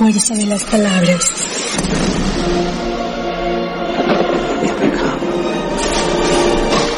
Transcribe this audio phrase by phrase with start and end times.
[0.00, 1.26] fuerza de las palabras.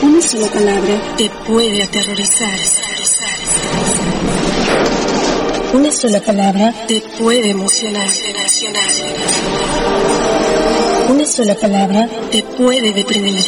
[0.02, 2.58] Una sola palabra te puede aterrorizar.
[5.74, 8.08] Una sola palabra te puede emocionar.
[11.08, 13.44] Una sola palabra te puede deprimir.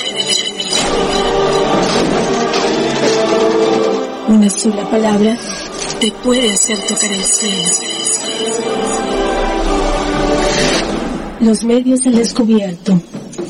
[4.27, 5.39] Una sola palabra
[6.01, 8.74] te puede hacer tocar el cielo.
[11.45, 12.99] Los medios han descubierto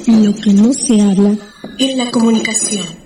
[0.09, 1.39] lo que no se habla
[1.79, 3.05] en la comunicación.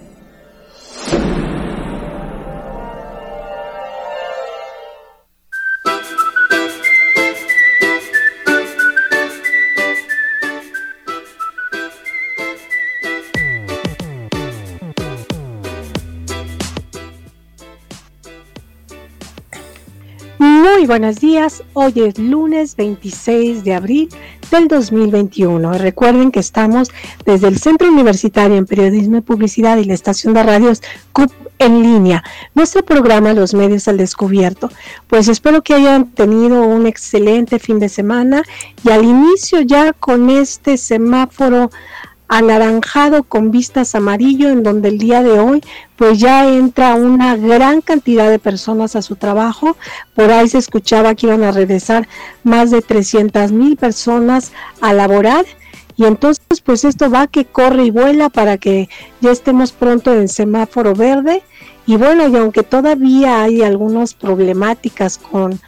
[20.88, 21.62] buenos días.
[21.74, 24.08] Hoy es lunes 26 de abril
[24.50, 25.74] del 2021.
[25.74, 26.90] Recuerden que estamos
[27.24, 30.82] desde el Centro Universitario en Periodismo y Publicidad y la estación de radios
[31.12, 32.22] CUP en línea.
[32.54, 34.70] Nuestro programa Los Medios al Descubierto.
[35.06, 38.42] Pues espero que hayan tenido un excelente fin de semana
[38.84, 41.70] y al inicio ya con este semáforo
[42.28, 45.62] anaranjado con vistas amarillo, en donde el día de hoy
[45.96, 49.76] pues ya entra una gran cantidad de personas a su trabajo.
[50.14, 52.06] Por ahí se escuchaba que iban a regresar
[52.44, 55.44] más de 300 mil personas a laborar.
[55.96, 58.88] Y entonces pues esto va que corre y vuela para que
[59.20, 61.42] ya estemos pronto en semáforo verde.
[61.86, 65.58] Y bueno, y aunque todavía hay algunas problemáticas con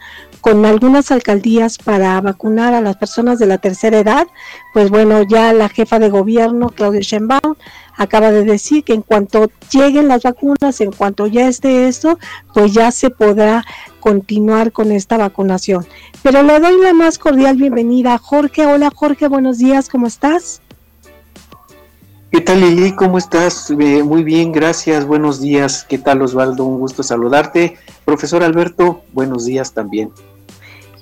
[0.41, 4.27] con algunas alcaldías para vacunar a las personas de la tercera edad,
[4.73, 7.57] pues bueno, ya la jefa de gobierno, Claudia Sheinbaum,
[7.97, 12.19] acaba de decir que en cuanto lleguen las vacunas, en cuanto ya esté esto,
[12.55, 13.65] pues ya se podrá
[14.01, 15.87] continuar con esta vacunación.
[16.23, 18.67] Pero le doy la más cordial bienvenida a Jorge.
[18.67, 20.63] Hola Jorge, buenos días, ¿cómo estás?
[22.31, 22.95] ¿Qué tal Lili?
[22.95, 23.71] ¿Cómo estás?
[23.71, 25.05] Eh, muy bien, gracias.
[25.05, 25.85] Buenos días.
[25.89, 26.65] ¿Qué tal Osvaldo?
[26.65, 27.77] Un gusto saludarte.
[28.05, 30.13] Profesor Alberto, buenos días también.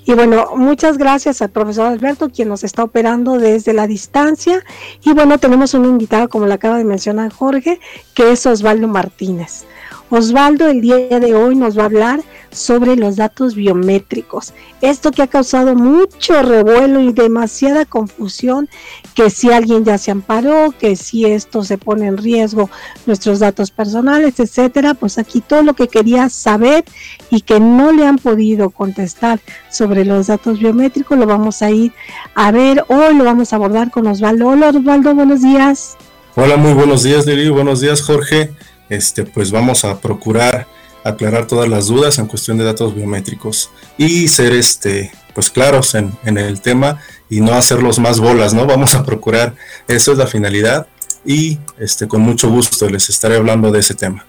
[0.05, 4.63] Y bueno, muchas gracias al profesor Alberto, quien nos está operando desde la distancia.
[5.03, 7.79] Y bueno, tenemos un invitado, como le acaba de mencionar Jorge,
[8.15, 9.65] que es Osvaldo Martínez.
[10.11, 12.21] Osvaldo el día de hoy nos va a hablar
[12.51, 14.53] sobre los datos biométricos.
[14.81, 18.67] Esto que ha causado mucho revuelo y demasiada confusión,
[19.13, 22.71] que si alguien ya se amparó, que si esto se pone en riesgo
[23.05, 26.85] nuestros datos personales, etcétera, pues aquí todo lo que quería saber
[27.29, 29.39] y que no le han podido contestar
[29.69, 31.91] sobre los datos biométricos lo vamos a ir
[32.33, 34.47] a ver hoy, lo vamos a abordar con Osvaldo.
[34.47, 35.97] Hola Osvaldo, buenos días.
[36.35, 38.55] Hola, muy buenos días Lili, buenos días Jorge
[38.89, 40.67] este, pues vamos a procurar
[41.03, 46.11] aclarar todas las dudas en cuestión de datos biométricos y ser este, pues claros en,
[46.25, 48.65] en el tema y no hacerlos más bolas, ¿no?
[48.67, 49.55] Vamos a procurar,
[49.87, 50.87] eso es la finalidad
[51.25, 54.25] y este, con mucho gusto les estaré hablando de ese tema.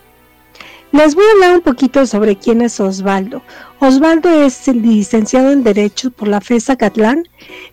[0.92, 3.42] Les voy a hablar un poquito sobre quién es Osvaldo.
[3.78, 7.28] Osvaldo es licenciado en Derecho por la FESA Catlán,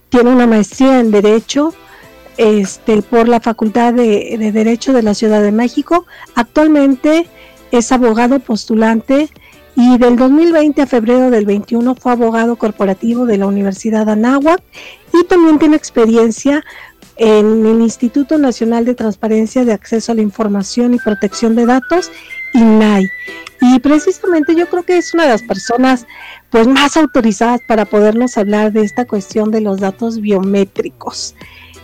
[0.10, 1.74] tiene una maestría en Derecho
[2.38, 6.06] este, por la Facultad de, Derecho de la Ciudad de México.
[6.36, 7.28] Actualmente
[7.72, 9.30] es abogado postulante
[9.76, 14.62] y del 2020 a febrero del 21 fue abogado corporativo de la Universidad Anáhuac
[15.14, 16.64] y también tiene experiencia
[17.18, 22.12] en el Instituto Nacional de Transparencia de Acceso a la Información y Protección de Datos,
[22.54, 23.10] INAI.
[23.60, 26.06] Y precisamente yo creo que es una de las personas
[26.52, 31.36] pues más autorizadas para podernos hablar de esta cuestión de los datos biométricos.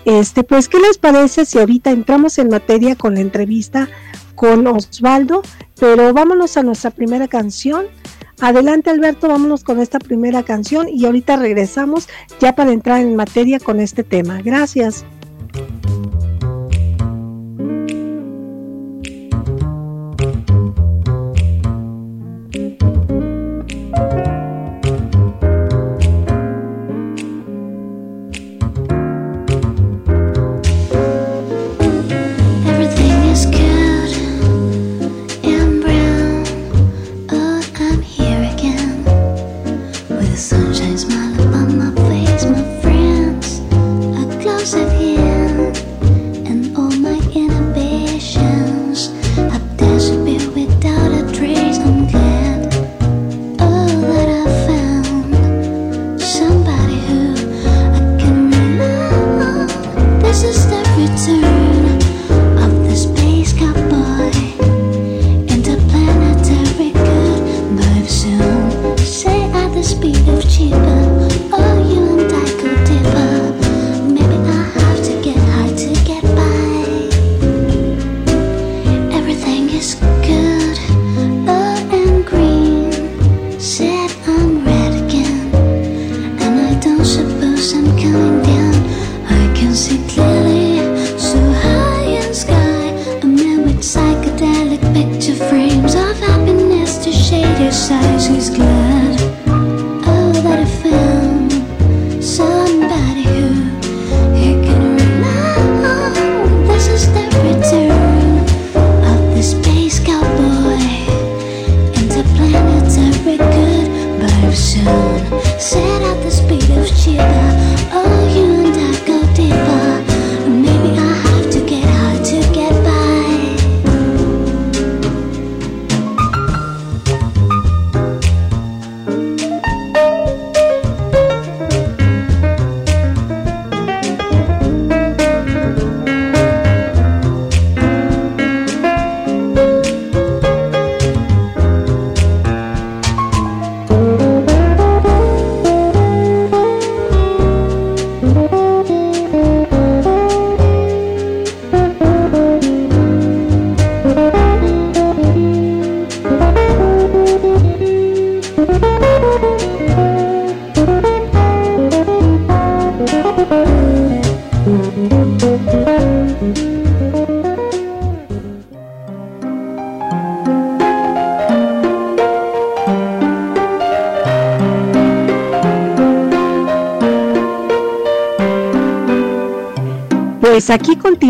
[0.05, 3.87] Este, pues, ¿qué les parece si ahorita entramos en materia con la entrevista
[4.35, 5.41] con Osvaldo?
[5.79, 7.85] Pero vámonos a nuestra primera canción.
[8.41, 12.09] Adelante Alberto, vámonos con esta primera canción y ahorita regresamos
[12.39, 14.41] ya para entrar en materia con este tema.
[14.41, 15.05] Gracias.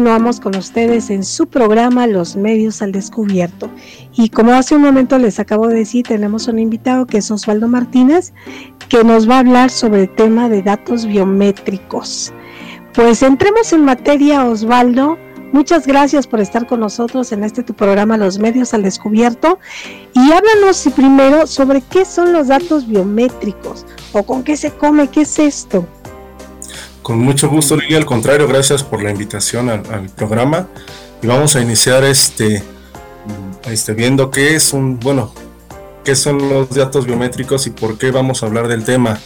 [0.04, 3.70] Continuamos con ustedes en su programa Los Medios al Descubierto.
[4.14, 7.70] Y como hace un momento les acabo de decir, tenemos un invitado que es Osvaldo
[7.70, 8.34] Martínez,
[8.90, 12.34] que nos va a hablar sobre el tema de datos biométricos.
[12.94, 15.18] Pues entremos en materia, Osvaldo.
[15.54, 19.58] Muchas gracias por estar con nosotros en este tu programa Los Medios al Descubierto.
[20.14, 25.22] Y háblanos primero sobre qué son los datos biométricos o con qué se come, qué
[25.22, 25.88] es esto.
[27.04, 27.96] Con mucho gusto, Lili.
[27.96, 30.68] Al contrario, gracias por la invitación al, programa.
[31.22, 32.64] Y vamos a iniciar este,
[33.66, 35.34] este viendo qué es un, bueno,
[36.06, 39.20] qué son los datos biométricos y por qué vamos a hablar del tema.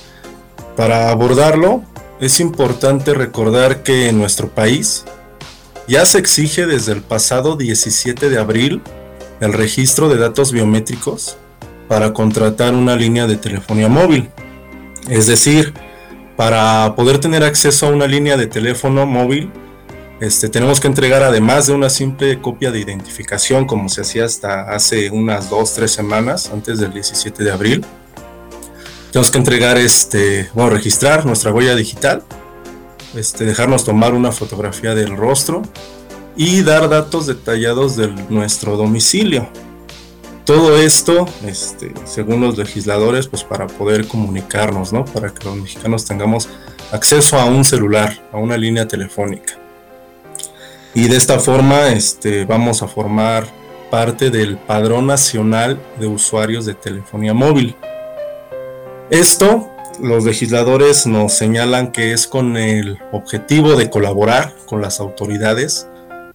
[0.76, 1.84] Para abordarlo,
[2.20, 5.06] es importante recordar que en nuestro país
[5.88, 8.82] ya se exige desde el pasado 17 de abril
[9.40, 11.38] el registro de datos biométricos
[11.88, 14.30] para contratar una línea de telefonía móvil.
[15.10, 15.74] Es decir,
[16.38, 19.52] para poder tener acceso a una línea de teléfono móvil,
[20.22, 24.72] este, tenemos que entregar además de una simple copia de identificación, como se hacía hasta
[24.74, 27.86] hace unas dos, tres semanas, antes del 17 de abril.
[29.12, 32.24] Tenemos que entregar, este, bueno, registrar nuestra huella digital,
[33.16, 35.64] este, dejarnos tomar una fotografía del rostro
[36.36, 39.50] y dar datos detallados de nuestro domicilio.
[40.48, 45.04] Todo esto, este, según los legisladores, pues para poder comunicarnos, ¿no?
[45.04, 46.48] Para que los mexicanos tengamos
[46.94, 49.56] acceso a un celular, a una línea telefónica.
[50.94, 53.46] Y de esta forma, este, vamos a formar
[53.92, 57.76] parte del Padrón Nacional de Usuarios de Telefonía Móvil.
[59.10, 59.68] Esto,
[60.02, 65.90] los legisladores nos señalan que es con el objetivo de colaborar con las autoridades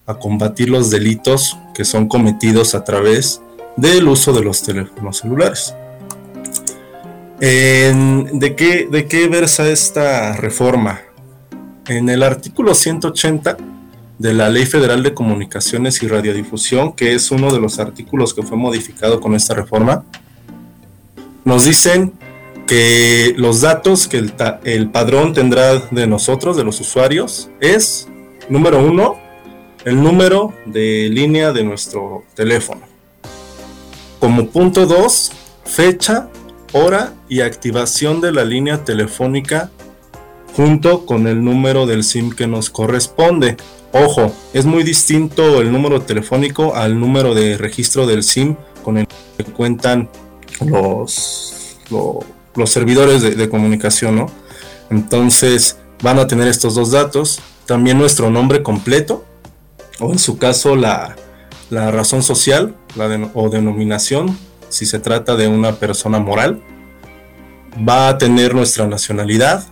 [0.04, 5.19] a combatir los delitos que son cometidos a través de del uso de los teléfonos
[5.19, 5.75] celulares.
[7.41, 11.00] ¿de, qué, ¿De qué versa esta reforma?
[11.88, 13.57] En el artículo 180
[14.19, 18.43] de la Ley Federal de Comunicaciones y Radiodifusión, que es uno de los artículos que
[18.43, 20.05] fue modificado con esta reforma,
[21.45, 22.12] nos dicen
[22.69, 24.25] que los datos que
[24.64, 28.09] el padrón tendrá de nosotros, de los usuarios, es,
[28.49, 29.17] número uno,
[29.85, 32.91] el número de línea de nuestro teléfono.
[34.23, 35.33] Como punto 2,
[35.64, 36.29] fecha,
[36.73, 39.73] hora y activación de la línea telefónica
[40.55, 43.57] junto con el número del SIM que nos corresponde.
[43.93, 49.09] Ojo, es muy distinto el número telefónico al número de registro del SIM con el
[49.37, 50.09] que cuentan
[50.64, 51.79] los,
[52.55, 54.26] los, servidores de, de, comunicación, ¿no?
[54.88, 59.25] Entonces van a tener estos dos datos, también nuestro nombre completo,
[59.99, 61.17] o en su caso la,
[61.73, 64.38] la razón social la o denominación,
[64.69, 66.62] si se trata de una persona moral,
[67.88, 69.64] va a tener nuestra nacionalidad,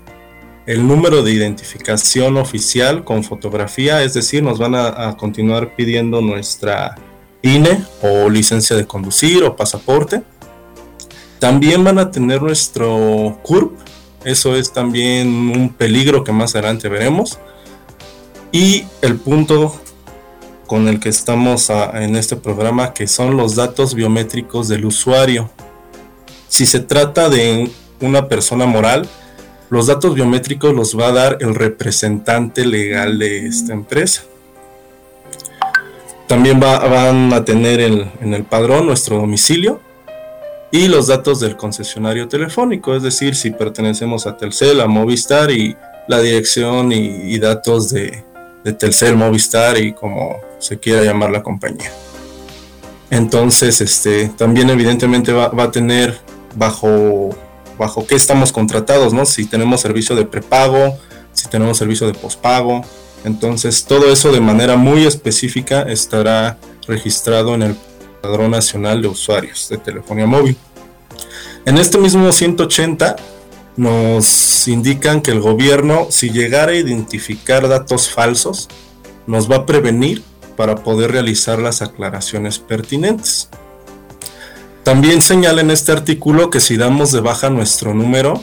[0.64, 6.97] el número de identificación oficial con fotografía, es decir, nos van a, continuar pidiendo nuestra
[7.42, 10.23] INE o licencia de conducir o pasaporte.
[11.38, 13.78] También van a tener nuestro CURP,
[14.25, 17.38] eso es también un peligro que más adelante veremos.
[18.52, 19.78] Y el punto
[20.70, 25.50] con el que estamos en este programa, que son los datos biométricos del usuario.
[26.46, 27.68] Si se trata de
[28.00, 29.08] una persona moral,
[29.68, 34.22] los datos biométricos los va a dar el representante legal de esta empresa.
[36.28, 39.80] También van a tener en el padrón nuestro domicilio
[40.70, 45.76] y los datos del concesionario telefónico, es decir, si pertenecemos a Telcel, a Movistar y
[46.06, 48.22] la dirección y, datos de,
[48.64, 51.90] Telcel, Movistar y como se quiera llamar la compañía.
[53.11, 56.19] Entonces, este, también evidentemente va, va, a tener
[56.55, 57.31] bajo,
[57.79, 59.26] bajo qué estamos contratados, ¿no?
[59.26, 60.99] Si tenemos servicio de prepago,
[61.33, 62.83] si tenemos servicio de pospago.
[63.25, 67.76] Entonces, todo eso de manera muy específica estará registrado en el
[68.21, 70.57] Padrón Nacional de Usuarios de Telefonía Móvil.
[71.67, 73.17] En este mismo 180
[73.80, 78.68] nos indican que el gobierno, si llegara a identificar datos falsos,
[79.26, 80.22] nos va a prevenir
[80.54, 83.49] para poder realizar las aclaraciones pertinentes.
[84.82, 88.42] También señala en este artículo que si damos de baja nuestro número,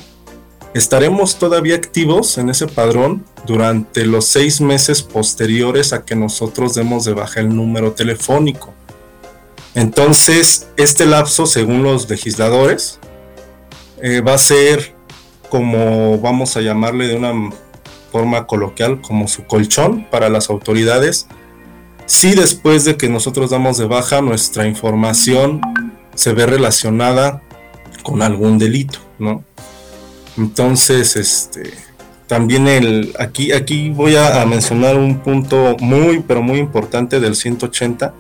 [0.74, 7.06] estaremos todavía activos en ese padrón durante los seis meses posteriores a que nosotros demos
[7.06, 8.74] de baja el número telefónico.
[9.76, 13.00] Entonces, este lapso, según los legisladores,
[14.02, 14.97] eh, va a ser
[15.50, 17.34] como vamos a llamarle de una
[18.12, 21.28] forma coloquial, como su colchón para las autoridades.
[22.06, 25.62] Si después de que nosotros damos de baja nuestra información
[26.16, 27.42] se ve relacionada
[28.04, 29.44] con algún delito, ¿no?
[30.38, 31.74] Entonces, este,
[32.28, 38.14] también el, aquí, aquí voy a mencionar un punto muy, pero muy importante del 180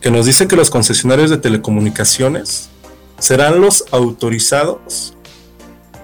[0.00, 2.68] que nos dice que los concesionarios de telecomunicaciones
[3.18, 5.14] serán los autorizados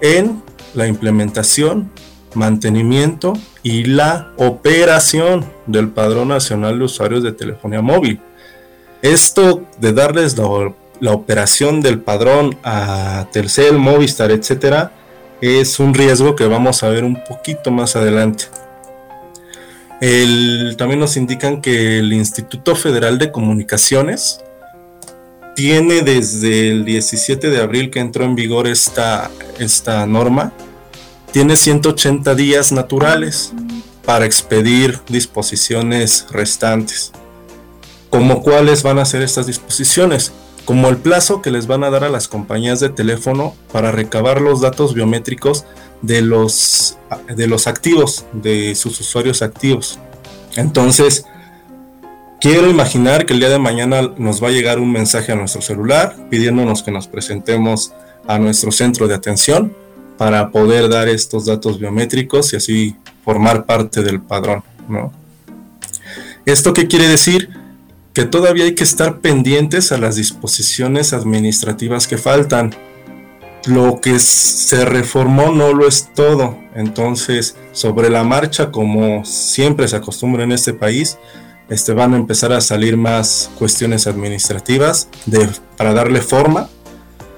[0.00, 0.42] en
[0.74, 1.90] la implementación,
[2.34, 8.20] mantenimiento y la operación del Padrón Nacional de Usuarios de Telefonía Móvil.
[9.02, 14.92] Esto de darles la, operación del padrón a Telcel, Movistar, etcétera,
[15.40, 18.44] es un riesgo que vamos a ver un poquito más adelante
[20.76, 24.40] también nos indican que el Instituto Federal de Comunicaciones
[25.62, 30.52] tiene desde el 17 de abril que entró en vigor esta, esta norma,
[31.30, 33.52] tiene 180 días naturales
[34.04, 37.12] para expedir disposiciones restantes.
[38.10, 40.32] ¿Como cuáles van a ser estas disposiciones?
[40.64, 44.40] Como el plazo que les van a dar a las compañías de teléfono para recabar
[44.40, 45.64] los datos biométricos
[46.00, 46.98] de los,
[47.36, 50.00] de los activos, de sus usuarios activos.
[50.56, 51.24] Entonces,
[52.42, 55.62] quiero imaginar que el día de mañana nos va a llegar un mensaje a nuestro
[55.62, 57.92] celular pidiéndonos que nos presentemos
[58.26, 59.72] a nuestro centro de atención
[60.18, 64.64] para poder dar estos datos biométricos y así formar parte del padrón.
[66.44, 67.48] ¿Esto qué quiere decir?
[68.12, 72.74] Que todavía hay que estar pendientes a las disposiciones administrativas que faltan
[73.66, 76.58] lo que se reformó no lo es todo.
[76.74, 81.18] Entonces, sobre la marcha, como siempre se acostumbra en este país,
[81.68, 86.68] este, van a empezar a salir más cuestiones administrativas de, para darle forma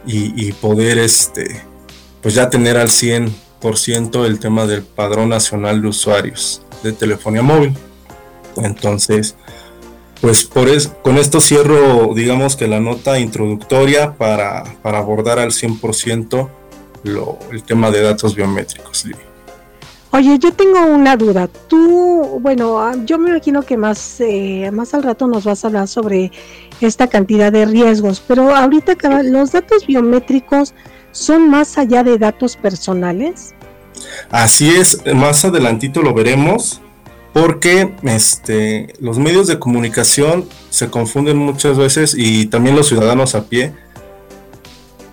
[0.07, 1.63] y, poder este,
[2.21, 7.75] pues ya tener al 100% el tema del padrón nacional de usuarios de telefonía móvil.
[8.57, 9.35] Entonces,
[10.21, 10.69] pues por
[11.03, 16.49] con esto cierro, digamos que la nota introductoria para, abordar al 100%
[17.05, 19.07] lo, el tema de datos biométricos.
[20.15, 21.49] Oye, yo tengo una duda.
[21.67, 25.67] Tú, bueno, ah, yo me imagino que más, eh, más al rato nos vas a
[25.67, 26.31] hablar sobre
[26.81, 28.95] esta cantidad de riesgos, pero ahorita
[29.25, 30.73] los datos biométricos
[31.11, 33.55] son más allá de datos personales.
[34.31, 36.81] Así es, más adelantito lo veremos
[37.33, 43.47] porque este, los medios de comunicación se confunden muchas veces y también los ciudadanos a
[43.47, 43.73] pie.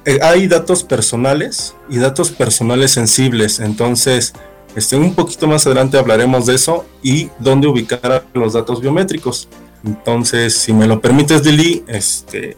[0.05, 4.33] Eh, hay datos personales y datos personales sensibles, entonces
[4.75, 9.47] este, un poquito más adelante hablaremos de eso y dónde ubicar los datos biométricos.
[9.83, 12.55] Entonces, si me lo permites, Lili, este,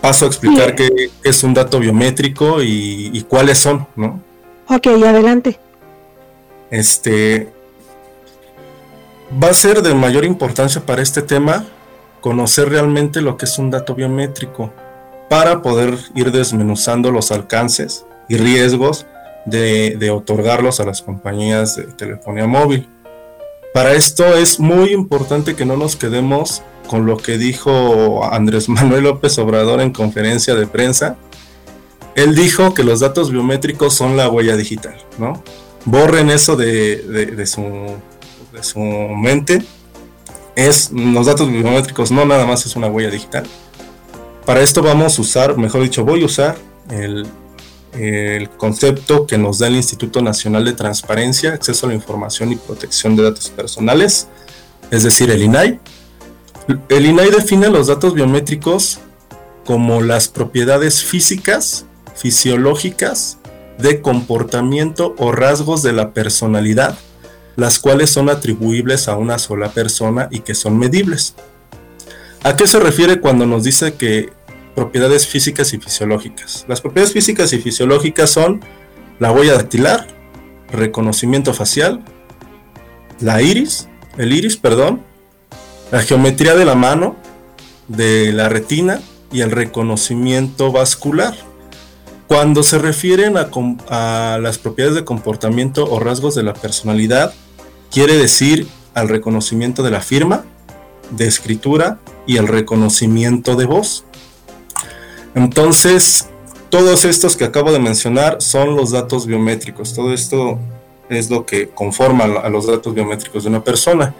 [0.00, 4.20] paso a explicar qué es un dato biométrico y, y cuáles son, ¿no?
[4.68, 5.58] Ok, adelante.
[6.70, 7.52] Este,
[9.30, 11.64] Va a ser de mayor importancia para este tema
[12.20, 14.72] conocer realmente lo que es un dato biométrico
[15.28, 19.06] para poder ir desmenuzando los alcances y riesgos
[19.46, 22.88] de, otorgarlos a las compañías de telefonía móvil.
[23.72, 29.04] Para esto es muy importante que no nos quedemos con lo que dijo Andrés Manuel
[29.04, 31.16] López Obrador en conferencia de prensa.
[32.16, 35.42] Él dijo que los datos biométricos son la huella digital, ¿no?
[35.84, 37.96] Borren eso de su
[38.52, 39.62] de su mente
[40.56, 43.44] es los datos biométricos, no nada más es una huella digital.
[44.44, 46.56] Para esto vamos a usar, mejor dicho, voy a usar
[46.90, 47.26] el,
[47.92, 52.56] el concepto que nos da el Instituto Nacional de Transparencia, Acceso a la Información y
[52.56, 54.28] Protección de Datos Personales,
[54.90, 55.80] es decir, el INAI.
[56.88, 59.00] El INAI define los datos biométricos
[59.64, 63.38] como las propiedades físicas, fisiológicas,
[63.78, 66.98] de comportamiento o rasgos de la personalidad,
[67.56, 71.34] las cuales son atribuibles a una sola persona y que son medibles.
[72.42, 74.30] ¿A qué se refiere cuando nos dice que
[74.74, 76.64] propiedades físicas y fisiológicas?
[76.68, 78.60] Las propiedades físicas y fisiológicas son
[79.18, 80.06] la huella dactilar,
[80.70, 82.02] reconocimiento facial,
[83.20, 85.02] la iris, el iris, perdón,
[85.90, 87.16] la geometría de la mano,
[87.88, 89.00] de la retina
[89.32, 91.34] y el reconocimiento vascular.
[92.26, 97.34] Cuando se refieren a, las propiedades de comportamiento o rasgos de la personalidad,
[97.90, 100.44] quiere decir al reconocimiento de la firma,
[101.10, 104.04] de escritura y el reconocimiento de voz.
[105.34, 106.28] Entonces,
[106.70, 109.94] todos estos que acabo de mencionar son los datos biométricos.
[109.94, 110.58] Todo esto
[111.08, 114.14] es lo que conforma a los datos biométricos de una persona.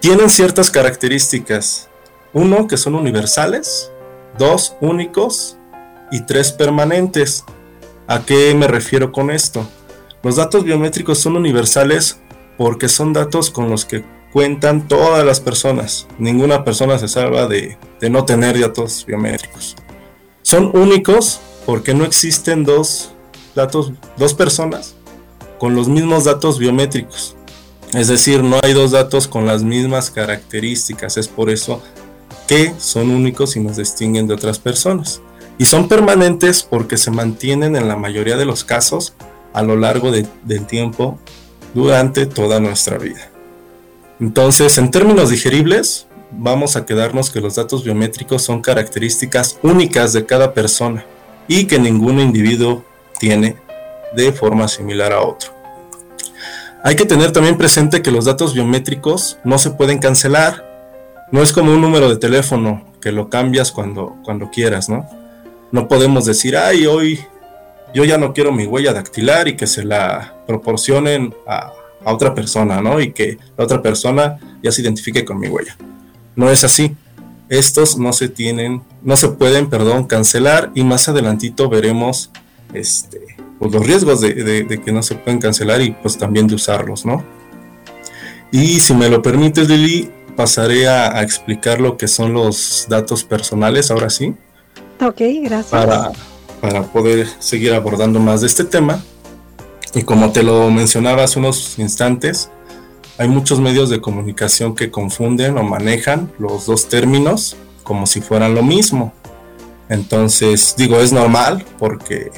[0.00, 1.88] Tienen ciertas características.
[2.32, 3.90] Uno, que son universales.
[4.38, 5.56] Dos, únicos
[6.10, 7.44] y tres permanentes.
[8.06, 9.66] ¿A qué me refiero con esto?
[10.22, 12.18] Los datos biométricos son universales
[12.56, 16.06] porque son datos con los que cuentan todas las personas.
[16.18, 17.78] Ninguna persona se salva de,
[18.10, 19.76] no tener datos biométricos.
[20.44, 23.12] Son únicos porque no existen dos
[23.54, 24.94] datos, dos personas
[25.58, 27.34] con los mismos datos biométricos.
[27.94, 31.16] Es decir, no hay dos datos con las mismas características.
[31.16, 31.80] Es por eso
[32.46, 35.22] que son únicos y nos distinguen de otras personas
[35.56, 39.14] y son permanentes porque se mantienen en la mayoría de los casos
[39.54, 41.18] a lo largo del tiempo
[41.72, 43.30] durante toda nuestra vida.
[44.20, 46.06] Entonces, en términos digeribles,
[46.38, 51.04] vamos a quedarnos que los datos biométricos son características únicas de cada persona
[51.48, 52.84] y que ningún individuo
[53.18, 53.56] tiene
[54.14, 55.52] de forma similar a otro.
[56.82, 60.62] Hay que tener también presente que los datos biométricos no se pueden cancelar.
[61.32, 65.08] No es como un número de teléfono que lo cambias cuando, cuando quieras, ¿no?
[65.72, 67.24] No podemos decir, ay, hoy
[67.94, 71.72] yo ya no quiero mi huella dactilar y que se la proporcionen a,
[72.06, 73.00] otra persona, ¿no?
[73.00, 75.74] Y que la otra persona ya se identifique con mi huella.
[76.36, 76.96] No es así.
[77.48, 82.30] Estos no se tienen, no se pueden, perdón, cancelar y más adelantito veremos
[82.72, 83.20] este,
[83.58, 87.24] pues, los riesgos de, que no se pueden cancelar y pues también de usarlos, ¿no?
[88.50, 93.90] Y si me lo permites, Lili, pasaré a explicar lo que son los datos personales,
[93.90, 94.34] ahora sí.
[95.00, 95.70] Ok, gracias.
[95.70, 96.12] Para,
[96.60, 99.02] para poder seguir abordando más de este tema.
[99.94, 102.50] Y como te lo mencionaba hace unos instantes,
[103.18, 108.54] hay muchos medios de comunicación que confunden o manejan los dos términos como si fueran
[108.54, 109.12] lo mismo.
[109.88, 112.30] Entonces, digo, es normal porque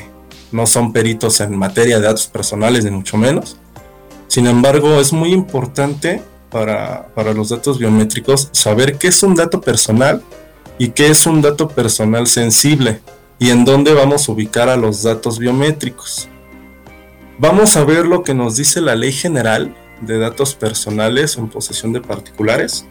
[0.53, 3.57] no son peritos en materia de datos personales, ni mucho menos.
[4.27, 9.61] Sin embargo, es muy importante para, para los datos biométricos saber qué es un dato
[9.61, 10.23] personal
[10.79, 13.01] y qué es un dato personal sensible
[13.39, 16.29] y en dónde vamos a ubicar a los datos biométricos.
[17.39, 21.93] Vamos a ver lo que nos dice la Ley General de Datos Personales en posesión
[21.93, 22.87] de particulares.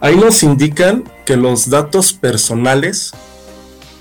[0.00, 3.12] Ahí nos indican que los datos personales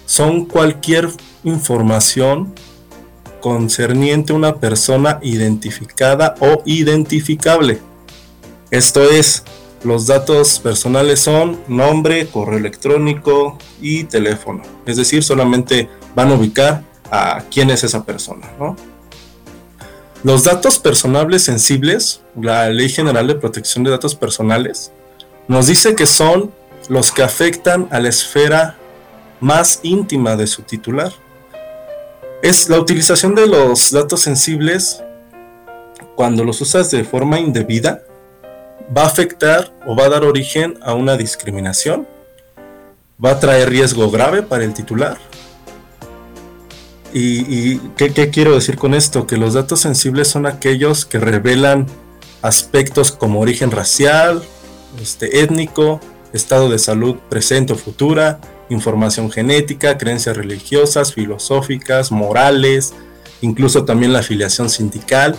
[0.06, 1.10] son cualquier
[1.44, 2.54] información
[3.42, 7.80] concerniente a una persona identificada o identificable.
[8.70, 9.44] Esto es,
[9.84, 14.64] los datos personales son nombre, correo electrónico y teléfono.
[14.86, 18.48] Es decir, solamente van a ubicar a quién es esa persona.
[20.24, 24.92] Los datos personales sensibles, la Ley General de Protección de Datos Personales,
[25.48, 26.52] nos dice que son
[26.90, 28.78] los que afectan a la esfera
[29.40, 31.14] más íntima de su titular.
[32.42, 35.04] Es la utilización de los datos sensibles
[36.16, 38.02] cuando los usas de forma indebida
[38.96, 42.08] va a afectar o va a dar origen a una discriminación,
[43.24, 45.18] va a traer riesgo grave para el titular.
[47.20, 49.26] ¿Y, ¿qué, quiero decir con esto?
[49.26, 51.88] Que los datos sensibles son aquellos que revelan
[52.44, 54.44] aspectos como origen racial,
[55.02, 56.00] este, étnico,
[56.32, 62.94] estado de salud presente o futura, información genética, creencias religiosas, filosóficas, morales,
[63.42, 65.36] incluso también la afiliación sindical,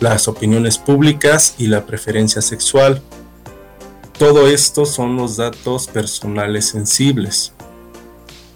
[0.00, 3.00] las opiniones públicas y la preferencia sexual.
[4.18, 7.54] Todo esto son los datos personales sensibles.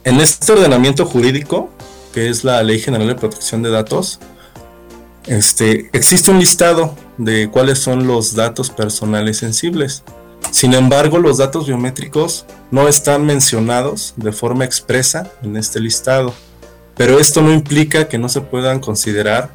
[0.04, 1.70] En este ordenamiento jurídico,
[2.12, 4.20] que es la Ley General de Protección de Datos,
[5.26, 10.02] este, existe un listado de cuáles son los datos personales sensibles.
[10.50, 16.34] Sin embargo, los datos biométricos no están mencionados de forma expresa en este listado,
[16.96, 19.50] pero esto no implica que no se puedan considerar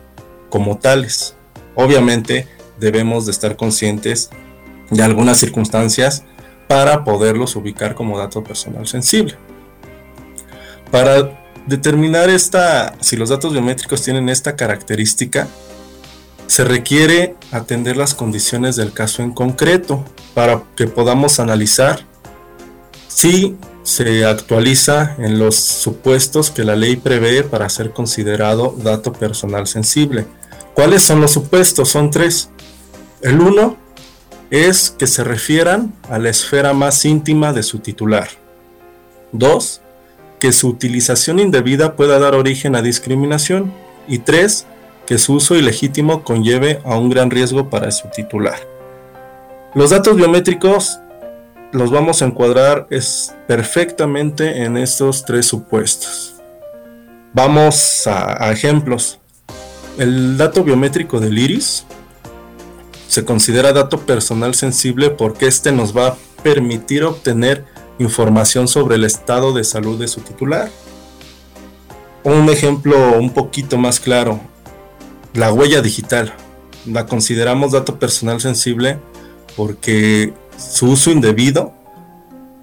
[0.50, 1.36] como tales.
[1.76, 2.48] Obviamente
[2.80, 4.30] debemos de estar conscientes
[4.92, 6.24] de algunas circunstancias
[6.68, 9.36] para poderlos ubicar como dato personal sensible.
[10.92, 15.48] Para determinar esta, si los datos biométricos tienen esta característica,
[16.48, 22.02] se requiere atender las condiciones del caso en concreto para que podamos analizar
[23.08, 29.68] si se actualiza en los supuestos que la ley prevé para ser considerado dato personal
[29.68, 30.26] sensible.
[30.74, 31.90] ¿Cuáles son los supuestos?
[31.90, 32.50] Son tres.
[33.22, 33.78] El uno
[34.50, 38.28] es que se refieran a la esfera más íntima de su titular.
[39.32, 39.82] Dos,
[40.40, 43.74] que su utilización indebida pueda dar origen a discriminación.
[44.08, 44.68] Y tres,
[45.06, 48.60] que su uso ilegítimo conlleve a un gran riesgo para su titular.
[49.74, 51.00] Los datos biométricos
[51.72, 56.36] los vamos a encuadrar es perfectamente en estos tres supuestos.
[57.34, 59.20] Vamos a, a ejemplos.
[59.98, 61.86] El dato biométrico del iris
[63.08, 67.66] se considera dato personal sensible porque este nos va a permitir obtener
[68.00, 70.70] información sobre el estado de salud de su titular.
[72.24, 74.40] Un ejemplo un poquito más claro,
[75.34, 76.34] la huella digital.
[76.86, 79.00] La consideramos dato personal sensible
[79.56, 81.74] porque su uso indebido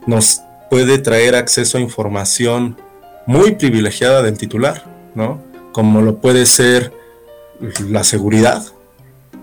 [0.06, 0.40] nos
[0.70, 2.76] puede traer acceso a información
[3.26, 5.40] muy privilegiada del titular, ¿no?
[5.72, 6.92] Como lo puede ser
[7.88, 8.64] la seguridad,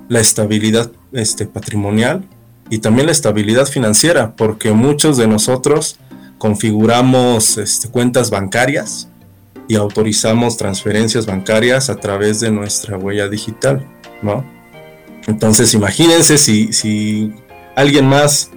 [0.09, 2.23] la estabilidad este, patrimonial
[2.69, 5.97] y también la estabilidad financiera, porque muchos de nosotros
[6.37, 9.09] configuramos este, cuentas bancarias
[9.67, 13.85] y autorizamos transferencias bancarias a través de nuestra huella digital,
[14.21, 14.43] ¿no?
[15.27, 17.33] Entonces imagínense si, si
[17.75, 18.49] alguien más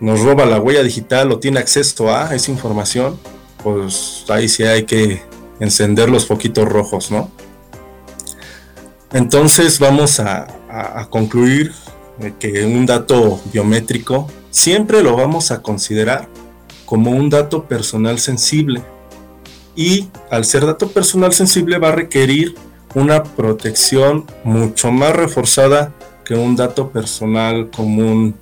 [0.00, 3.18] nos roba la huella digital o tiene acceso a esa información,
[3.62, 5.22] pues ahí sí hay que
[5.60, 7.30] encender los foquitos rojos, ¿no?
[9.12, 10.46] Entonces vamos a,
[11.10, 11.72] concluir
[12.38, 16.28] que un dato biométrico siempre lo vamos a considerar
[16.84, 18.82] como un dato personal sensible.
[19.76, 22.54] Y al ser dato personal sensible va a requerir
[22.94, 25.92] una protección mucho más reforzada
[26.24, 28.34] que un dato personal común,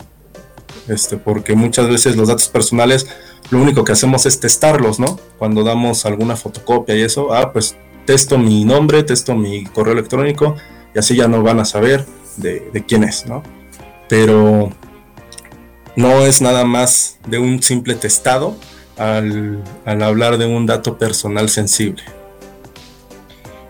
[0.88, 3.06] este, porque muchas veces los datos personales
[3.50, 5.18] lo único que hacemos es testarlos, ¿no?
[5.38, 10.56] Cuando damos alguna fotocopia y eso, ah, pues testo mi nombre, testo mi correo electrónico
[10.94, 13.42] y así ya no van a saber de, quién es, ¿no?
[14.08, 14.72] Pero
[15.96, 18.56] no es nada más de un simple testado
[18.96, 22.02] al, al hablar de un dato personal sensible.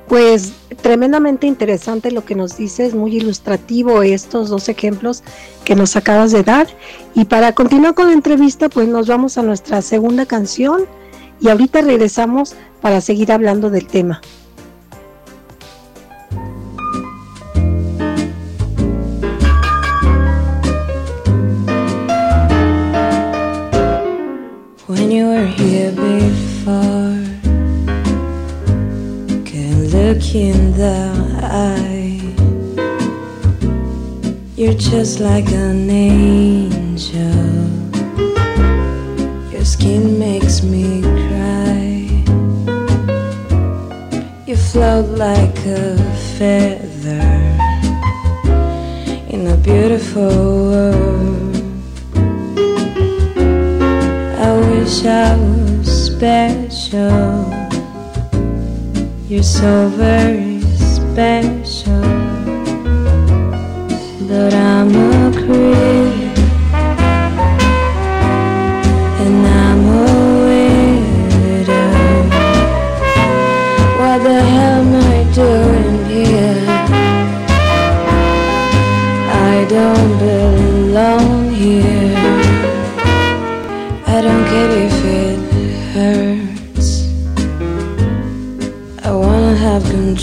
[0.09, 5.25] Pues tremendamente interesante lo que nos dices, muy ilustrativo estos dos ejemplos
[5.64, 6.68] que nos acabas de dar.
[7.14, 10.85] Y para continuar con la entrevista, pues nos vamos a nuestra segunda canción
[11.40, 14.20] y ahorita regresamos para seguir hablando del tema.
[25.17, 27.25] You were here before
[29.51, 30.99] Can look in the
[31.43, 32.21] eye.
[34.57, 37.49] You're just like an angel.
[39.53, 41.93] Your skin makes me cry.
[44.47, 45.97] You float like a
[46.37, 47.29] feather
[49.33, 50.29] in a beautiful
[50.71, 51.16] world.
[55.09, 57.53] I was special.
[59.29, 62.03] You're so very special,
[64.29, 66.26] but I'm a creep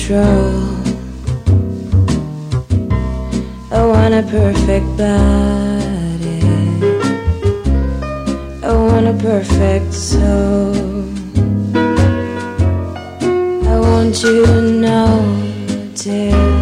[0.04, 0.52] control.
[3.72, 6.42] I want a perfect body.
[8.64, 10.76] I want a perfect soul.
[13.68, 16.53] I want you to notice when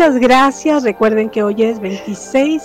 [0.00, 0.82] muchas gracias.
[0.82, 2.62] Recuerden que hoy es 26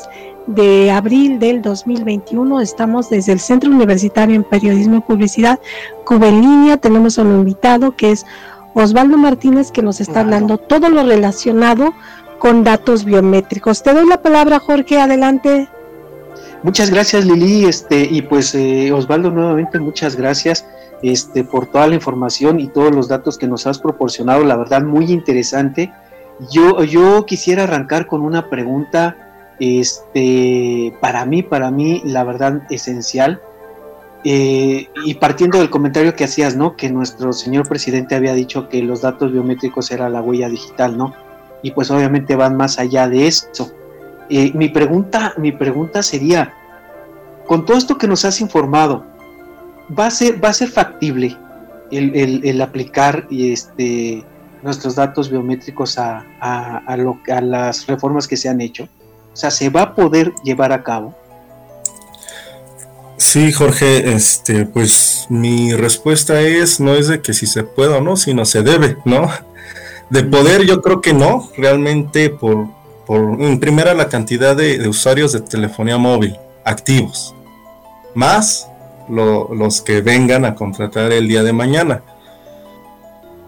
[0.47, 2.61] de abril del 2021.
[2.61, 5.59] Estamos desde el Centro Universitario en Periodismo y Publicidad,
[6.05, 6.77] Cuba en línea.
[6.77, 8.25] Tenemos a un invitado que es
[8.73, 11.93] Osvaldo Martínez que nos está hablando todo lo relacionado
[12.39, 13.83] con datos biométricos.
[13.83, 15.67] Te doy la palabra, Jorge, adelante.
[16.63, 20.65] Muchas gracias, Lili, este, y pues eh, Osvaldo, nuevamente muchas gracias
[21.01, 24.83] este, por toda la información y todos los datos que nos has proporcionado, la verdad,
[24.83, 25.91] muy interesante.
[26.51, 33.41] Yo, yo quisiera arrancar con una pregunta, este, para mí, para mí, la verdad, esencial.
[34.27, 36.75] Eh, y partiendo del comentario que hacías, ¿no?
[36.75, 41.13] Que nuestro señor presidente había dicho que los datos biométricos era la huella digital, ¿no?
[41.61, 43.71] Y pues obviamente van más allá de eso.
[44.29, 46.53] Eh, mi pregunta, mi pregunta sería,
[47.45, 49.05] con todo esto que nos has informado,
[49.97, 51.37] ¿va a ser, va a ser factible
[51.91, 54.23] el, aplicar este,
[54.65, 58.89] nuestros datos biométricos a, a, lo, a las reformas que se han hecho?
[59.31, 61.15] O sea, ¿se va a poder llevar a cabo?
[63.17, 68.01] Sí, Jorge, este, pues mi respuesta es, no es de que si se puede o
[68.01, 69.29] no, sino se debe, ¿no?
[70.09, 72.67] De poder yo creo que no, realmente por,
[73.05, 77.35] por en primera la cantidad de, usuarios de telefonía móvil activos,
[78.15, 78.67] más
[79.07, 82.01] los que vengan a contratar el día de mañana.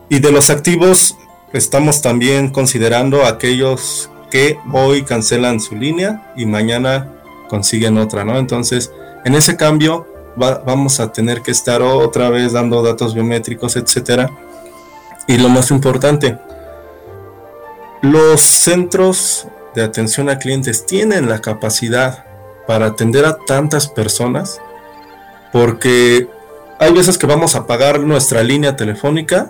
[0.10, 1.18] Y de los activos
[1.54, 7.14] estamos también considerando aquellos que hoy cancelan su línea y mañana
[7.50, 8.38] consiguen otra, ¿no?
[8.38, 8.92] Entonces,
[9.26, 14.30] en ese cambio vamos a tener que estar otra vez dando datos biométricos, etcétera.
[15.28, 16.38] Y lo más importante,
[18.02, 22.26] los centros de atención a clientes tienen la capacidad
[22.66, 24.62] para atender a tantas personas
[25.52, 26.28] porque
[26.80, 29.50] hay veces que vamos a pagar nuestra línea telefónica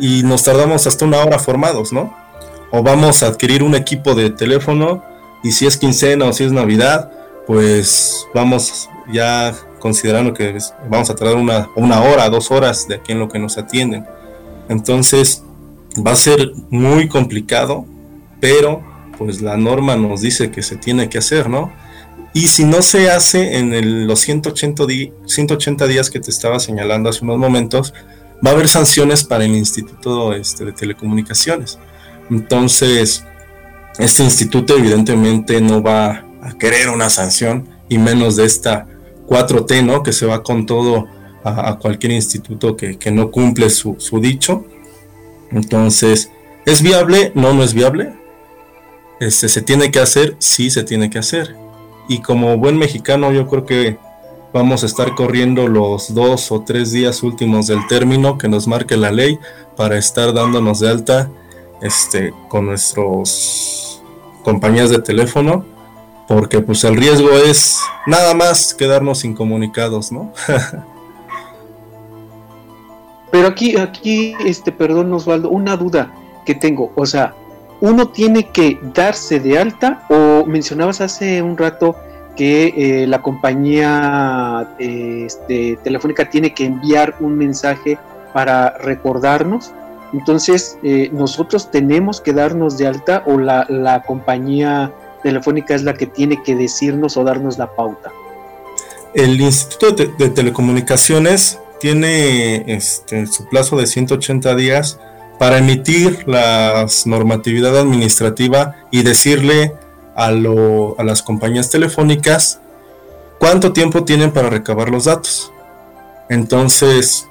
[0.00, 2.14] y nos tardamos hasta una hora formados, ¿no?
[2.70, 5.02] O vamos a adquirir un equipo de teléfono
[5.42, 7.10] y si es quincena o si es Navidad,
[7.46, 10.58] pues vamos ya considerando que
[10.90, 14.04] vamos a tardar una, una hora, dos horas de aquí en lo que nos atienden.
[14.68, 15.42] Entonces
[16.06, 17.86] va a ser muy complicado,
[18.40, 18.82] pero
[19.16, 21.72] pues la norma nos dice que se tiene que hacer, ¿no?
[22.34, 24.84] Y si no se hace en los 180,
[25.26, 27.94] 180 días que te estaba señalando hace unos momentos,
[28.44, 31.78] va a haber sanciones para el Instituto este, de Telecomunicaciones.
[32.30, 33.24] Entonces,
[33.98, 38.86] este instituto evidentemente no va a querer una sanción y menos de esta
[39.26, 40.02] 4T, ¿no?
[40.02, 41.06] Que se va con todo
[41.44, 44.64] a, cualquier instituto que, no cumple su, dicho.
[45.50, 46.30] Entonces,
[46.66, 47.32] ¿es viable?
[47.34, 48.14] No, no es viable.
[49.20, 50.36] Este, ¿Se tiene que hacer?
[50.38, 51.56] Sí, se tiene que hacer.
[52.08, 53.98] Y como buen mexicano, yo creo que
[54.52, 58.96] vamos a estar corriendo los dos o tres días últimos del término que nos marque
[58.96, 59.38] la ley
[59.76, 61.30] para estar dándonos de alta
[61.82, 64.02] este, con nuestros
[64.42, 65.64] compañías de teléfono
[66.28, 70.32] porque pues el riesgo es nada más quedarnos incomunicados, ¿no?
[73.30, 77.34] Pero aquí, aquí, este, perdón Osvaldo, una duda que tengo, o sea,
[77.80, 81.96] uno tiene que darse de alta o mencionabas hace un rato
[82.38, 87.98] que eh, la compañía este, telefónica tiene que enviar un mensaje
[88.32, 89.72] para recordarnos.
[90.12, 95.94] Entonces, eh, nosotros tenemos que darnos de alta o la, la compañía Telefónica es la
[95.94, 98.12] que tiene que decirnos o darnos la pauta.
[99.14, 105.00] El Instituto de, Telecomunicaciones tiene este, su plazo de 180 días
[105.38, 109.72] para emitir la normatividad administrativa y decirle
[110.18, 112.60] a, las compañías telefónicas
[113.38, 115.52] cuánto tiempo tienen para recabar los datos.
[116.28, 117.26] Entonces,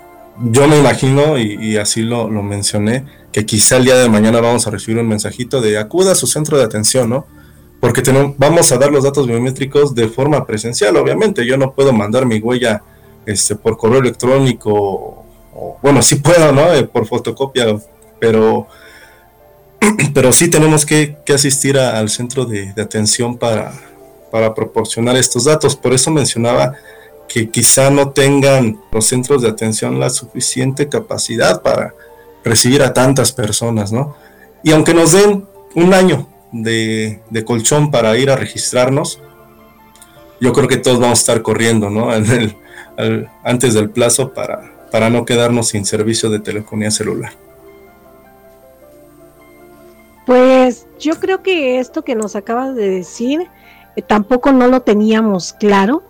[0.51, 4.65] yo me imagino, y, así lo, lo, mencioné, que quizá el día de mañana vamos
[4.67, 7.25] a recibir un mensajito de acuda a su centro de atención, ¿no?
[7.79, 11.45] porque tenemos, vamos a dar los datos biométricos de forma presencial, obviamente.
[11.45, 12.81] Yo no puedo mandar mi huella
[13.25, 16.73] este, por correo electrónico, o, bueno, sí puedo, ¿no?
[16.73, 17.77] Eh, por fotocopia,
[18.19, 18.67] pero,
[20.13, 23.73] pero sí tenemos que, asistir al centro de, atención para,
[24.31, 25.75] para proporcionar estos datos.
[25.75, 26.75] Por eso mencionaba
[27.27, 31.93] que quizá no tengan los centros de atención la suficiente capacidad para
[32.43, 34.15] recibir a tantas personas, ¿no?
[34.63, 39.21] Y aunque nos den un año de, colchón para ir a registrarnos,
[40.39, 42.09] yo creo que todos vamos a estar corriendo, ¿no?
[43.43, 47.33] antes del plazo para, para no quedarnos sin servicio de telefonía celular.
[50.27, 53.47] Pues yo creo que esto que nos acabas de decir
[53.95, 56.03] eh, tampoco no lo teníamos claro,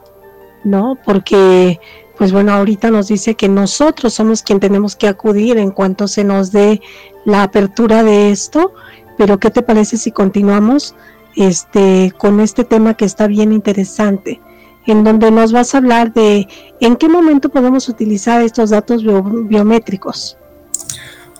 [0.64, 0.98] ¿no?
[1.06, 1.80] Porque
[2.18, 6.24] pues bueno, ahorita nos dice que nosotros somos quien tenemos que acudir en cuanto se
[6.24, 6.82] nos dé
[7.26, 8.74] la apertura de esto,
[9.20, 10.96] pero ¿qué te parece si continuamos
[11.36, 14.42] este, con este tema que está bien interesante?
[14.88, 16.48] en donde nos vas a hablar de
[16.80, 20.38] en qué momento podemos utilizar estos datos biométricos.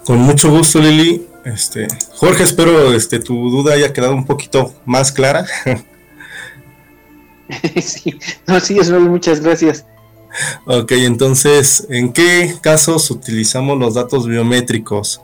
[0.06, 1.26] Con mucho gusto, Lili.
[1.54, 5.46] Este, Jorge, espero este, tu duda haya quedado un poquito más clara.
[7.82, 9.86] sí, no, sí, muchas gracias.
[10.66, 15.22] Ok, entonces, ¿en qué casos utilizamos los datos biométricos?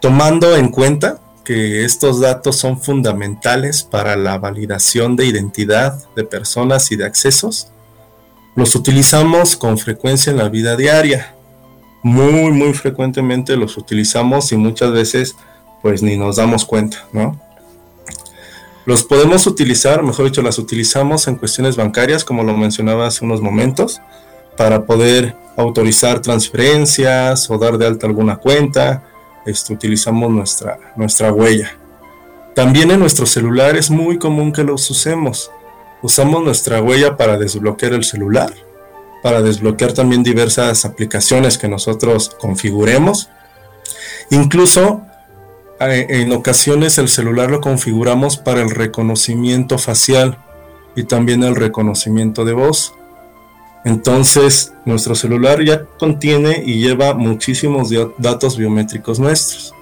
[0.00, 6.90] Tomando en cuenta que estos datos son fundamentales para la validación de identidad de personas
[6.90, 7.68] y de accesos,
[8.56, 11.33] los utilizamos con frecuencia en la vida diaria.
[12.04, 15.36] Muy, muy frecuentemente los utilizamos y muchas veces
[15.82, 17.40] pues ni nos damos cuenta, ¿no?
[18.86, 23.40] Los podemos utilizar, mejor dicho, las utilizamos en cuestiones bancarias, como lo mencionaba hace unos
[23.40, 24.02] momentos,
[24.58, 29.04] para poder autorizar transferencias o dar de alta alguna cuenta,
[29.46, 31.70] este, utilizamos nuestra, nuestra huella.
[32.54, 35.50] También en nuestro celular es muy común que los usemos.
[36.02, 38.52] Usamos nuestra huella para desbloquear el celular,
[39.24, 43.30] para desbloquear también diversas aplicaciones que nosotros configuremos.
[44.30, 45.00] Incluso
[45.80, 50.36] eh, en ocasiones el celular lo configuramos para el reconocimiento facial
[50.94, 52.92] y también el reconocimiento de voz.
[53.86, 59.72] Entonces, nuestro celular ya contiene y lleva muchísimos datos biométricos nuestros.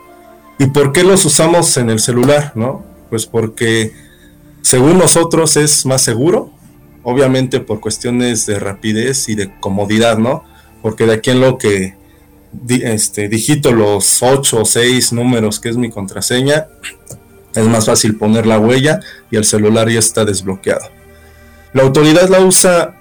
[0.60, 2.52] ¿Y por qué los usamos en el celular?
[2.54, 2.84] ¿no?
[3.10, 3.92] Pues porque
[4.60, 6.52] según nosotros es más seguro,
[7.02, 10.44] obviamente por cuestiones de rapidez y de comodidad, ¿no?
[10.82, 11.94] Porque de aquí en lo que
[12.68, 16.66] este, digito los 8 o 6 números que es mi contraseña,
[17.54, 20.88] es más fácil poner la huella y el celular ya está desbloqueado.
[21.72, 22.98] La autoridad la usa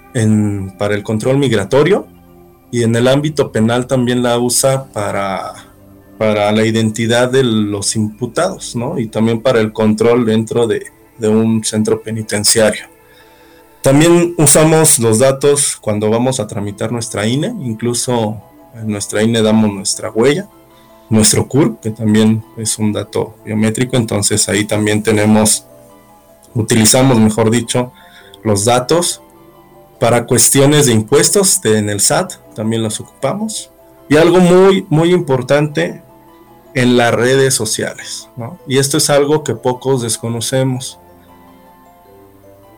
[0.78, 2.06] para el control migratorio
[2.70, 5.52] y en el ámbito penal también la usa para,
[6.18, 8.98] para la identidad de los imputados, ¿no?
[8.98, 10.86] Y también para el control dentro de,
[11.18, 12.91] de un centro penitenciario.
[13.82, 18.40] También usamos los datos cuando vamos a tramitar nuestra INE, incluso
[18.74, 20.48] en nuestra INE damos nuestra huella,
[21.10, 25.66] nuestro CUR, que también es un dato biométrico, entonces ahí también tenemos,
[26.54, 27.92] utilizamos, mejor dicho,
[28.44, 29.20] los datos
[29.98, 33.70] para cuestiones de impuestos en el SAT, también los ocupamos.
[34.08, 36.02] Y algo muy, muy importante
[36.74, 38.28] en las redes sociales.
[38.66, 40.98] Y esto es algo que pocos desconocemos.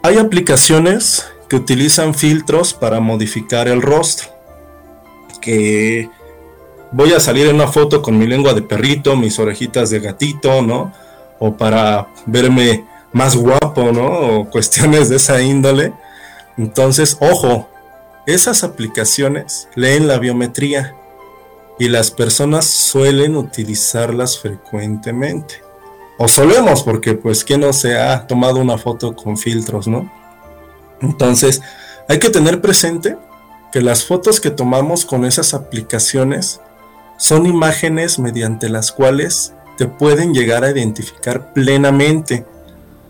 [0.04, 4.28] Hay aplicaciones que utilizan filtros para modificar el rostro.
[5.40, 6.10] Que
[6.92, 10.60] voy a salir en una foto con mi lengua de perrito, mis orejitas de gatito,
[10.60, 10.92] ¿no?
[11.38, 14.40] O para verme más guapo, ¿no?
[14.40, 15.94] O cuestiones de esa índole.
[16.58, 17.70] Entonces, ojo,
[18.26, 20.94] esas aplicaciones leen la biometría
[21.78, 25.63] y las personas suelen utilizarlas frecuentemente.
[26.18, 30.10] O solemos, porque pues ¿quién no se ha tomado una foto con filtros, no?
[31.00, 31.60] Entonces,
[32.08, 33.16] hay que tener presente
[33.72, 36.60] que las fotos que tomamos con esas aplicaciones
[37.18, 42.44] son imágenes mediante las cuales te pueden llegar a identificar plenamente.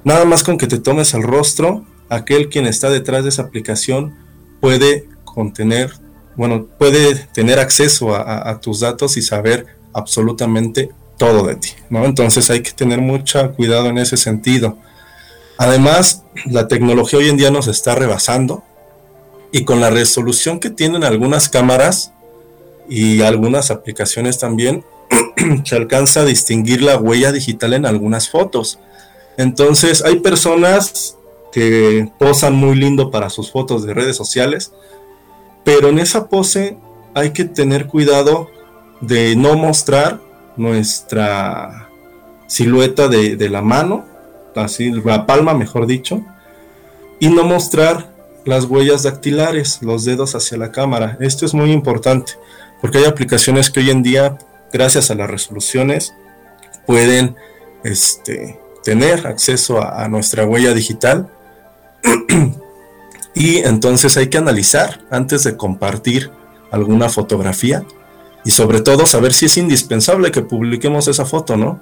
[0.03, 4.15] Nada más con que te tomes el rostro aquel quien está detrás de esa aplicación
[4.61, 5.93] puede contener,
[6.37, 12.05] bueno, puede tener acceso a, tus datos y saber absolutamente todo de ti, ¿no?
[12.05, 14.77] Entonces hay que tener mucho cuidado en ese sentido.
[15.59, 18.65] Además, la tecnología hoy en día nos está rebasando
[19.53, 22.13] y con la resolución que tienen algunas cámaras
[22.89, 24.85] y algunas aplicaciones también,
[25.65, 28.79] se alcanza a distinguir la huella digital en algunas fotos.
[29.37, 31.17] Entonces, hay personas
[31.53, 34.73] que posan muy lindo para sus fotos de redes sociales,
[35.65, 36.77] pero en esa pose
[37.15, 38.51] hay que tener cuidado
[39.01, 40.21] de no mostrar
[40.57, 41.89] nuestra
[42.47, 44.05] silueta de, de la mano,
[44.55, 46.23] así la palma mejor dicho,
[47.19, 48.13] y no mostrar
[48.45, 51.17] las huellas dactilares, los dedos hacia la cámara.
[51.21, 52.35] Esto es muy importante
[52.81, 54.37] porque hay aplicaciones que hoy en día,
[54.73, 56.13] gracias a las resoluciones,
[56.87, 57.35] pueden
[57.83, 61.31] este, tener acceso a nuestra huella digital
[63.35, 66.31] y entonces hay que analizar antes de compartir
[66.71, 67.85] alguna fotografía
[68.45, 71.81] y sobre todo saber si es indispensable que publiquemos esa foto, ¿no?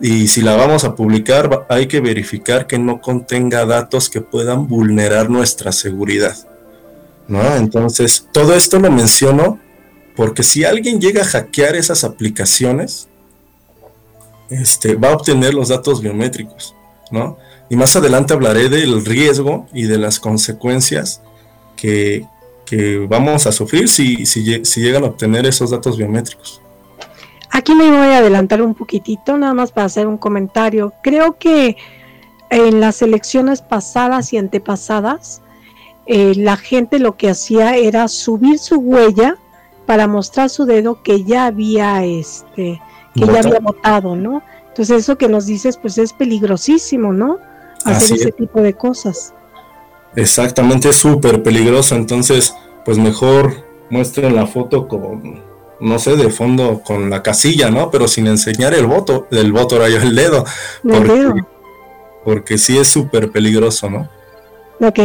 [0.00, 4.66] Y si la vamos a publicar, hay que verificar que no contenga datos que puedan
[4.66, 6.36] vulnerar nuestra seguridad.
[7.28, 7.56] ¿no?
[7.56, 9.60] Entonces, todo esto lo menciono
[10.16, 13.08] porque si alguien llega a hackear esas aplicaciones,
[14.50, 16.74] este, va a obtener los datos biométricos,
[17.10, 17.38] ¿no?
[17.68, 21.22] Y más adelante hablaré del riesgo y de las consecuencias
[21.76, 22.26] que,
[22.64, 26.60] que vamos a sufrir si, si, si llegan a obtener esos datos biométricos.
[27.50, 30.92] Aquí me voy a adelantar un poquitito, nada más para hacer un comentario.
[31.02, 31.76] Creo que
[32.50, 35.42] en las elecciones pasadas y antepasadas,
[36.06, 39.38] eh, la gente lo que hacía era subir su huella
[39.86, 42.80] para mostrar su dedo que ya había este
[43.14, 44.42] que ya había votado, ¿no?
[44.68, 47.38] Entonces eso que nos dices pues es peligrosísimo, ¿no?
[47.84, 49.32] Hacer ese tipo de cosas.
[50.16, 52.54] Exactamente, es súper peligroso, entonces
[52.84, 55.42] pues mejor muestren la foto con
[55.80, 57.90] no sé, de fondo con la casilla, ¿no?
[57.90, 60.44] Pero sin enseñar el voto, el voto era el dedo.
[60.84, 61.34] El dedo
[62.24, 64.08] porque sí es súper peligroso, ¿no?
[64.80, 64.98] Ok.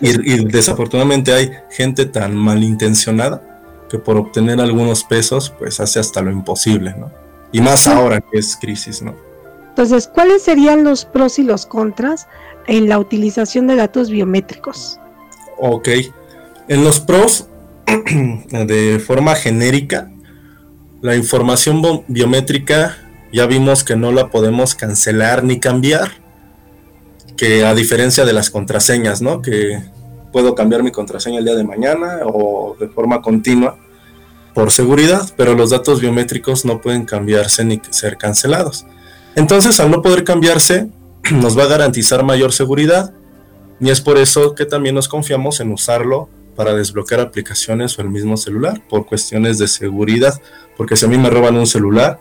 [0.00, 3.42] Y, desafortunadamente hay gente tan malintencionada
[3.88, 7.10] que por obtener algunos pesos, pues hace hasta lo imposible, ¿no?
[7.50, 9.14] Y más ahora que es crisis, ¿no?
[9.68, 12.28] Entonces, ¿cuáles serían los pros y los contras
[12.66, 14.98] en la utilización de datos biométricos?
[15.58, 15.88] Ok.
[16.68, 17.48] En los pros,
[17.86, 20.10] de forma genérica,
[21.00, 22.96] la información biométrica
[23.32, 26.10] ya vimos que no la podemos cancelar ni cambiar
[27.36, 29.42] que a diferencia de las contraseñas, ¿no?
[29.42, 29.82] Que
[30.32, 33.78] puedo cambiar mi contraseña el día de mañana o de forma continua
[34.54, 38.86] por seguridad, pero los datos biométricos no pueden cambiarse ni ser cancelados.
[39.34, 40.88] Entonces, al no poder cambiarse,
[41.32, 43.12] nos va a garantizar mayor seguridad
[43.80, 48.08] y es por eso que también nos confiamos en usarlo para desbloquear aplicaciones o el
[48.08, 50.40] mismo celular por cuestiones de seguridad,
[50.76, 52.18] porque si a mí me roban un celular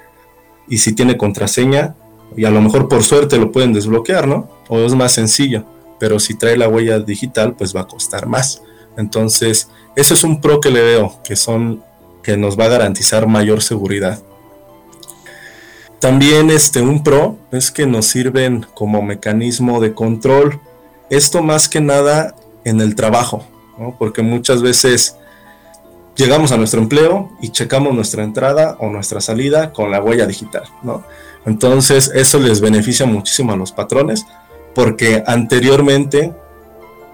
[0.67, 1.95] y si tiene contraseña,
[2.35, 4.49] y a lo mejor por suerte lo pueden desbloquear, ¿no?
[4.67, 5.65] O es más sencillo,
[5.99, 8.61] pero si trae la huella digital, pues va a costar más.
[8.97, 11.83] Entonces, eso es un pro que le veo, que son
[12.23, 14.21] que nos va a garantizar mayor seguridad.
[16.05, 20.59] También este un pro es que nos sirven como mecanismo de control.
[21.09, 23.43] Esto más que nada en el trabajo,
[23.79, 23.95] ¿no?
[23.97, 25.17] porque muchas veces
[26.15, 30.65] llegamos a nuestro empleo y checamos nuestra entrada o nuestra salida con la huella digital,
[30.83, 31.03] ¿no?
[31.43, 34.27] Entonces eso les beneficia muchísimo a los patrones
[34.75, 36.35] porque anteriormente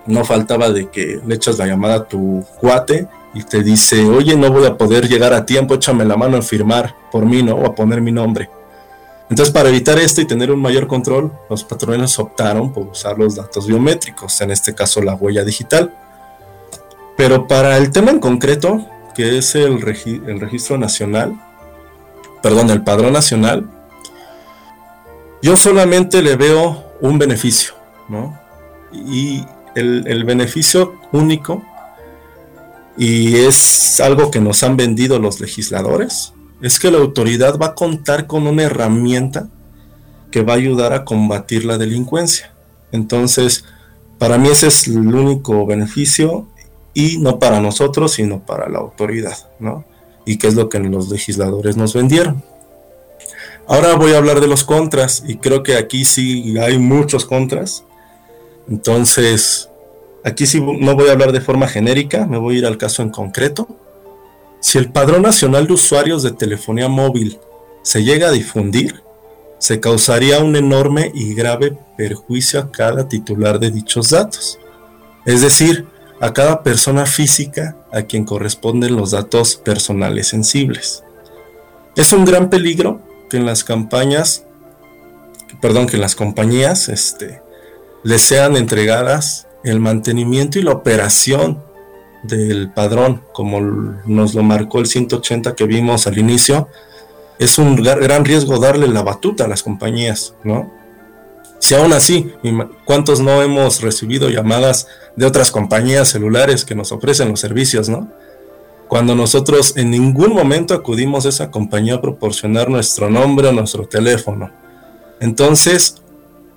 [0.06, 4.36] no faltaba de que le echas la llamada a tu cuate y te dice, oye,
[4.36, 7.56] no voy a poder llegar a tiempo, échame la mano a firmar por mí, ¿no?
[7.56, 8.50] O a poner mi nombre.
[9.32, 13.34] Entonces, para evitar esto y tener un mayor control, los patrones optaron por usar los
[13.34, 15.96] datos biométricos, en este caso la huella digital.
[17.16, 21.42] Pero para el tema en concreto, que es el, registro nacional,
[22.44, 23.70] perdón, el padrón nacional,
[25.42, 27.72] yo solamente le veo un beneficio,
[28.10, 28.38] ¿no?
[28.92, 31.64] Y el, beneficio único,
[32.98, 37.76] y es algo que nos han vendido los legisladores, es que la autoridad va a
[37.76, 39.50] contar con una herramienta
[40.32, 42.54] que va a ayudar a combatir la delincuencia.
[42.92, 43.66] Entonces,
[44.18, 46.48] para mí ese es el único beneficio
[46.94, 49.86] y no para nosotros, sino para la autoridad, ¿no?
[50.26, 52.44] Y que es lo que los legisladores nos vendieron.
[53.68, 57.84] Ahora voy a hablar de los contras y creo que aquí sí hay muchos contras.
[58.70, 59.70] Entonces,
[60.24, 63.02] aquí sí no voy a hablar de forma genérica, me voy a ir al caso
[63.02, 63.68] en concreto.
[64.62, 67.40] Si el Padrón Nacional de Usuarios de Telefonía Móvil
[67.82, 69.02] se llega a difundir,
[69.58, 74.60] se causaría un enorme y grave perjuicio a cada titular de dichos datos.
[75.26, 75.88] Es decir,
[76.20, 81.04] a cada persona física a quien corresponden los datos personales sensibles.
[81.96, 83.02] Es un gran peligro
[83.32, 84.46] que en las campañas,
[85.60, 87.42] perdón, que en las compañías este,
[88.04, 91.64] les sean entregadas el mantenimiento y la operación
[92.24, 93.60] del padrón, como
[94.06, 96.68] nos lo marcó el 180 que vimos al inicio,
[97.40, 100.72] es un gran riesgo darle la batuta a las compañías, ¿no?
[101.60, 102.32] Si aún así,
[102.86, 108.10] ¿cuántos no hemos recibido llamadas de otras compañías celulares que nos ofrecen los servicios, ¿no?
[108.92, 113.88] cuando nosotros en ningún momento acudimos a esa compañía a proporcionar nuestro nombre o nuestro
[113.88, 114.52] teléfono.
[115.22, 116.02] Entonces,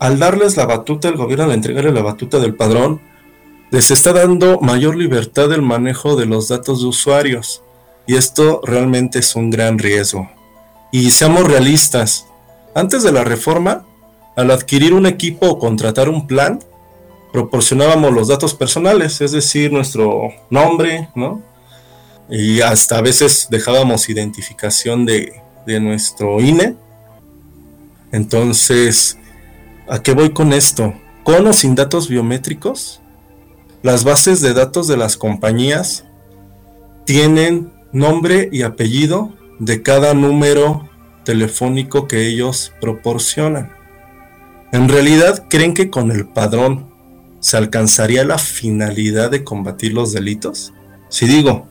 [0.00, 3.00] al darles la batuta, el gobierno al entregarle la batuta del padrón,
[3.74, 7.60] les está dando mayor libertad del manejo de los datos de usuarios.
[8.06, 10.30] Y esto realmente es un gran riesgo.
[10.92, 12.24] Y seamos realistas,
[12.76, 13.84] antes de la reforma,
[14.36, 16.60] al adquirir un equipo o contratar un plan,
[17.32, 21.42] proporcionábamos los datos personales, es decir, nuestro nombre, ¿no?
[22.30, 25.32] y hasta a veces dejábamos identificación de,
[25.66, 26.76] nuestro INE.
[28.12, 29.18] Entonces,
[29.88, 30.94] ¿a qué voy con esto?
[31.24, 33.00] Con o sin datos biométricos,
[33.84, 36.06] las bases de datos de las compañías
[37.04, 40.88] tienen nombre y apellido de cada número
[41.22, 43.74] telefónico que ellos proporcionan.
[44.72, 46.94] En realidad, ¿creen que con el padrón
[47.40, 50.72] se alcanzaría la finalidad de combatir los delitos?
[51.10, 51.68] si digo,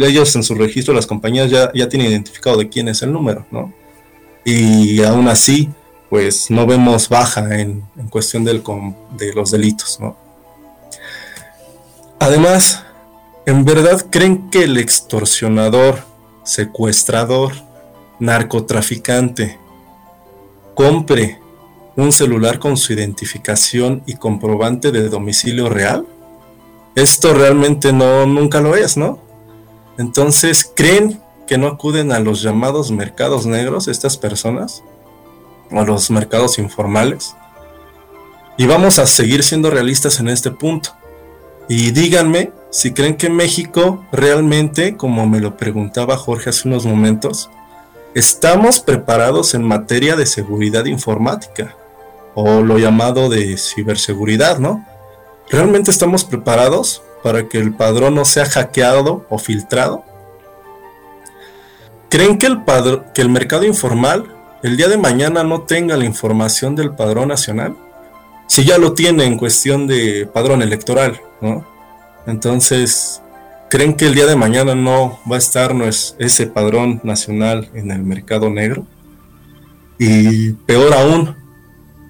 [0.00, 3.46] ellos en su registro, las compañías ya, ya tienen identificado de quién es el número,
[3.50, 3.74] ¿no?
[4.42, 5.68] Y aún así,
[6.08, 8.62] pues no vemos baja en, cuestión del,
[9.18, 10.21] de los delitos, ¿no?
[12.22, 12.84] Además,
[13.46, 16.04] ¿en verdad creen que el extorsionador,
[16.44, 17.52] secuestrador,
[18.20, 19.58] narcotraficante
[20.76, 21.40] compre
[21.96, 26.06] un celular con su identificación y comprobante de domicilio real?
[26.94, 29.18] Esto realmente no nunca lo es, ¿no?
[29.98, 34.84] Entonces, ¿creen que no acuden a los llamados mercados negros estas personas?
[35.72, 37.34] ¿O a los mercados informales?
[38.56, 41.01] Y vamos a seguir siendo realistas en este punto.
[41.68, 47.50] Y díganme si creen que México realmente, como me lo preguntaba Jorge hace unos momentos,
[48.14, 51.76] estamos preparados en materia de seguridad informática
[52.34, 54.86] o lo llamado de ciberseguridad, ¿no?
[55.50, 60.04] ¿Realmente estamos preparados para que el padrón no sea hackeado o filtrado?
[62.08, 67.28] ¿Creen que el, mercado informal el día de mañana no tenga la información del padrón
[67.28, 67.76] nacional?
[68.46, 71.66] Si ya lo tiene en cuestión de padrón electoral, ¿no?
[72.26, 73.22] Entonces,
[73.70, 75.74] ¿creen que el día de mañana no va a estar
[76.18, 78.86] ese padrón nacional en el mercado negro?
[79.98, 81.36] Y peor aún,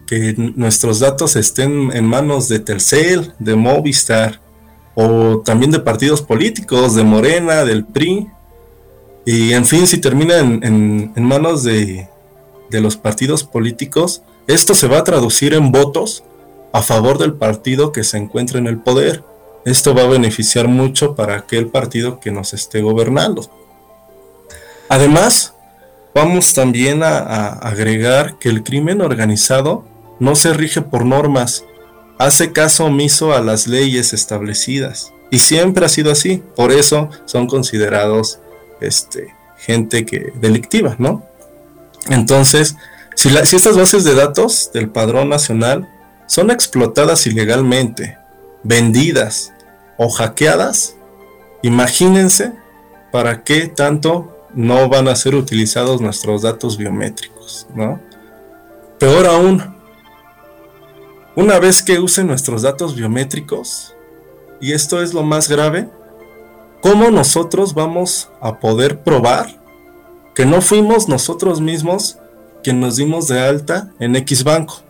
[0.07, 4.41] que nuestros datos estén en manos de Telcel, de Movistar,
[4.95, 8.29] o también de partidos políticos, de Morena, del PRI,
[9.25, 12.09] y en fin, si termina en, manos de,
[12.71, 16.25] de los partidos políticos, esto se va a traducir en votos
[16.73, 19.23] a favor del partido que se encuentra en el poder.
[19.65, 23.49] Esto va a beneficiar mucho para aquel partido que nos esté gobernando.
[24.89, 25.55] Además,
[26.15, 29.85] vamos también a, a, agregar que el crimen organizado
[30.19, 31.65] no se rige por normas,
[32.19, 35.13] hace caso omiso a las leyes establecidas.
[35.31, 36.43] Y siempre ha sido así.
[36.55, 38.39] Por eso son considerados
[38.81, 41.25] este, gente que, delictiva, ¿no?
[42.11, 42.77] Entonces,
[43.23, 45.89] si, estas bases de datos del padrón nacional
[46.27, 48.19] son explotadas ilegalmente,
[48.65, 49.53] vendidas
[49.97, 50.97] o hackeadas,
[51.63, 52.53] imagínense
[53.13, 58.01] para qué tanto no van a ser utilizados nuestros datos biométricos, ¿no?
[58.99, 59.77] Peor aún,
[61.37, 63.95] una vez que usen nuestros datos biométricos,
[64.61, 65.89] y esto es lo más grave,
[66.81, 69.63] ¿cómo nosotros vamos a poder probar
[70.35, 72.19] que no fuimos nosotros mismos
[72.63, 74.83] quien nos dimos de alta en X banco?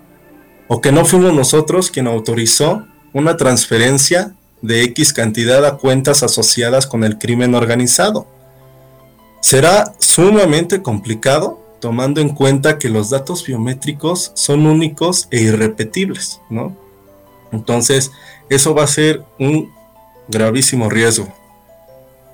[0.68, 6.87] O que no fuimos nosotros quien autorizó una transferencia de X cantidad a cuentas asociadas
[6.87, 8.27] con el crimen organizado.
[9.41, 16.77] Será sumamente complicado tomando en cuenta que los datos biométricos son únicos e irrepetibles, ¿no?
[17.51, 18.12] Entonces,
[18.49, 19.73] eso va a ser un
[20.29, 21.27] gravísimo riesgo.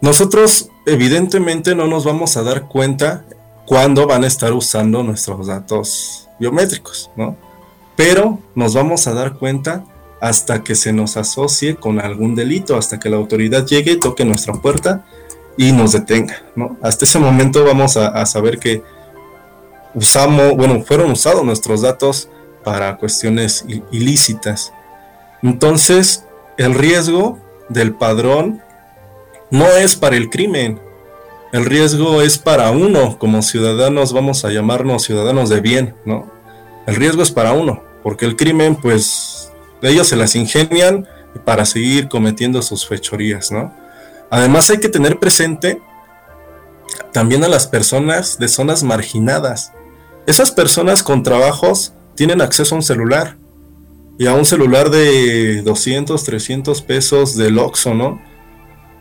[0.01, 3.25] Nosotros evidentemente no nos vamos a dar cuenta
[3.69, 7.37] cuándo van a estar usando nuestros datos biométricos, ¿no?
[7.97, 9.85] Pero nos vamos a dar cuenta
[10.23, 14.55] hasta que se nos asocie con algún delito, hasta que la autoridad llegue, toque nuestra
[14.55, 15.05] puerta
[15.59, 16.79] y nos detenga, ¿no?
[16.81, 18.83] Hasta ese momento vamos a, a saber que
[19.95, 22.31] usamos, bueno, fueron usados nuestros datos
[22.65, 24.73] para cuestiones ilícitas.
[25.43, 26.25] Entonces,
[26.57, 27.39] el riesgo
[27.69, 28.63] del padrón
[29.51, 30.81] no es para el crimen,
[31.53, 36.31] el riesgo es para uno, como ciudadanos vamos a llamarnos ciudadanos de bien, ¿no?
[36.87, 39.51] El riesgo es para uno, porque el crimen, pues,
[39.83, 41.07] ellos se las ingenian
[41.45, 43.73] para seguir cometiendo sus fechorías, ¿no?
[44.31, 45.81] Además hay que tener presente
[47.13, 49.73] también a las personas de zonas marginadas.
[50.27, 53.37] Esas personas con trabajos tienen acceso a un celular
[54.19, 58.21] y a un celular de 200, 300 pesos del Oxxo, ¿no?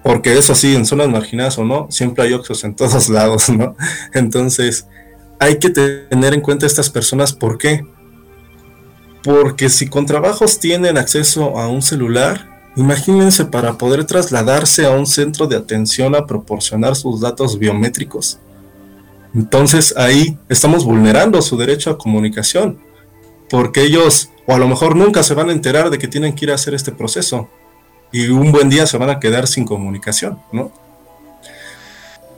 [0.07, 3.75] Porque eso sí, en zonas marginadas o no, siempre hay Oxxos en todos lados, ¿no?
[4.13, 4.87] Entonces,
[5.37, 7.85] hay que tener en cuenta a estas personas, ¿por qué?
[9.21, 15.05] Porque si con trabajos tienen acceso a un celular, imagínense para poder trasladarse a un
[15.05, 18.39] centro de atención a proporcionar sus datos biométricos.
[19.35, 22.79] Entonces ahí estamos vulnerando su derecho a comunicación,
[23.49, 26.45] porque ellos, o a lo mejor nunca se van a enterar de que tienen que
[26.45, 27.49] ir a hacer este proceso,
[28.11, 30.71] y un buen día se van a quedar sin comunicación, ¿no?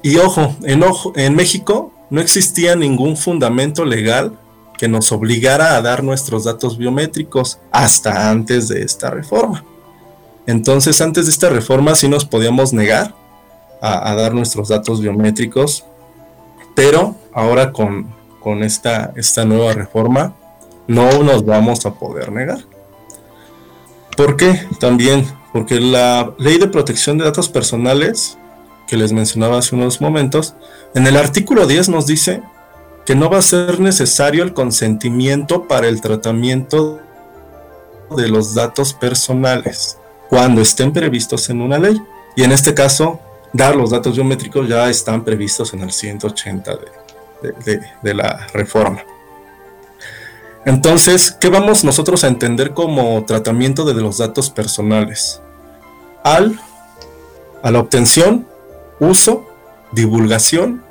[0.01, 4.37] Y ojo, en, ojo, en México no existía ningún fundamento legal
[4.77, 9.65] que nos obligara a dar nuestros datos biométricos hasta antes de esta reforma.
[10.47, 13.13] Entonces, antes de esta reforma sí nos podíamos negar
[13.81, 15.85] a, dar nuestros datos biométricos
[16.79, 18.07] pero ahora con,
[18.63, 20.33] esta, esta nueva reforma
[20.87, 22.59] no nos vamos a poder negar.
[24.15, 28.37] Porque también porque la ley de protección de datos personales,
[28.87, 30.55] que les mencionaba hace unos momentos,
[30.95, 32.41] en el artículo 10 nos dice
[33.05, 36.99] que no va a ser necesario el consentimiento para el tratamiento
[38.15, 39.97] de los datos personales
[40.29, 41.99] cuando estén previstos en una ley.
[42.35, 43.19] Y en este caso,
[43.51, 46.77] dar los datos biométricos ya están previstos en el 180
[47.65, 49.03] de, de la reforma.
[50.65, 55.41] Entonces, ¿qué vamos nosotros a entender como tratamiento de los datos personales?
[56.23, 56.59] Al,
[57.63, 58.45] a la obtención,
[58.99, 59.47] uso,
[59.91, 60.83] divulgación,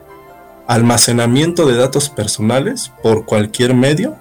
[0.66, 4.16] almacenamiento de datos personales por cualquier medio,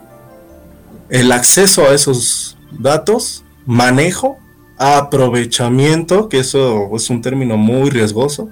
[1.09, 4.37] el acceso a esos datos, manejo,
[4.77, 8.49] aprovechamiento, que eso es un término muy riesgoso,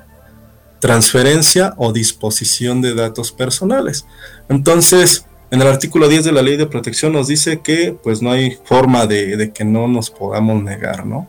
[0.80, 4.06] transferencia o disposición de datos personales.
[4.50, 5.26] Entonces,
[5.56, 8.58] en el artículo 10 de la ley de protección nos dice que pues no hay
[8.64, 11.28] forma de, que no nos podamos negar, ¿no?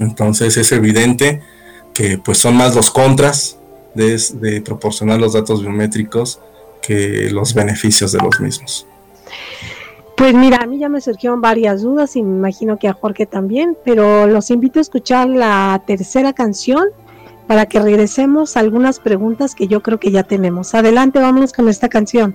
[0.00, 1.42] Entonces es evidente
[1.94, 3.58] que pues son más los contras
[3.94, 6.40] de, de proporcionar los datos biométricos
[6.80, 8.86] que los beneficios de los mismos.
[10.16, 13.26] Pues mira, a mí ya me surgieron varias dudas y me imagino que a Jorge
[13.26, 16.88] también, pero los invito a escuchar la tercera canción
[17.46, 20.74] para que regresemos a algunas preguntas que yo creo que ya tenemos.
[20.74, 22.34] Adelante, vámonos con esta canción.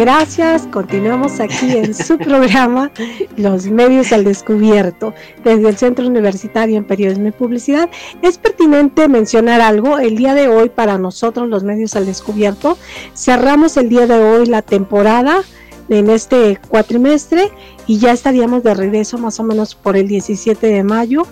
[0.00, 0.66] gracias.
[0.66, 2.90] Continuamos aquí en su programa
[3.36, 5.12] Los medios al descubierto
[5.44, 7.90] desde el Centro Universitario en Periodismo y Publicidad.
[8.22, 9.98] Es pertinente mencionar algo.
[9.98, 12.78] El día de hoy para nosotros los medios al descubierto
[13.14, 15.42] cerramos el día de hoy la temporada
[15.90, 17.50] en este cuatrimestre
[17.86, 21.26] y ya estaríamos de regreso más o menos por el 17 de mayo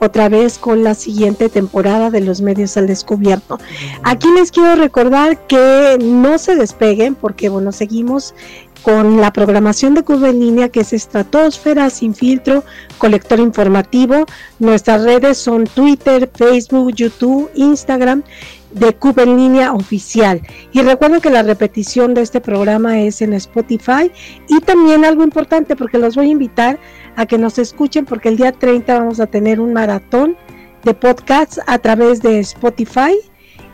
[0.00, 3.58] otra vez con la siguiente temporada de los medios al descubierto.
[4.02, 8.34] Aquí les quiero recordar que no se despeguen porque bueno, seguimos
[8.82, 12.64] con la programación de Curva en línea que es Estratosfera, Sin Filtro,
[12.98, 14.26] Colector Informativo.
[14.58, 18.24] Nuestras redes son Twitter, Facebook, YouTube, Instagram
[18.72, 20.40] de CUB en línea oficial.
[20.72, 24.10] Y recuerden que la repetición de este programa es en Spotify
[24.48, 26.78] y también algo importante porque los voy a invitar
[27.16, 30.36] a que nos escuchen porque el día 30 vamos a tener un maratón
[30.84, 33.14] de podcasts a través de Spotify.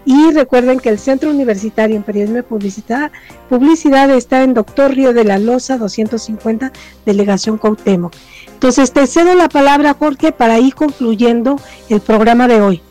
[0.04, 3.12] Y recuerden que el Centro Universitario en Periodismo y Publicidad,
[3.50, 6.72] Publicidad está en Doctor Río de la Loza 250,
[7.04, 8.10] Delegación Cautemo.
[8.54, 12.82] Entonces te cedo la palabra, Jorge, para ir concluyendo el programa de hoy.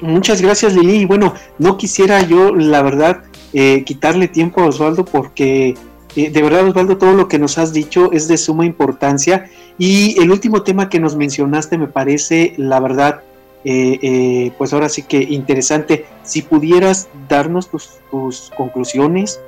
[0.00, 1.00] Muchas gracias, Lili.
[1.00, 3.22] Y bueno, no quisiera yo, la verdad,
[3.52, 5.74] eh, quitarle tiempo a Osvaldo porque
[6.16, 9.50] eh, de verdad, Osvaldo, todo lo que nos has dicho es de suma importancia.
[9.78, 13.22] Y el último tema que nos mencionaste me parece, la verdad,
[13.64, 16.06] eh, pues ahora sí que interesante.
[16.22, 19.40] Si pudieras darnos tus, tus conclusiones.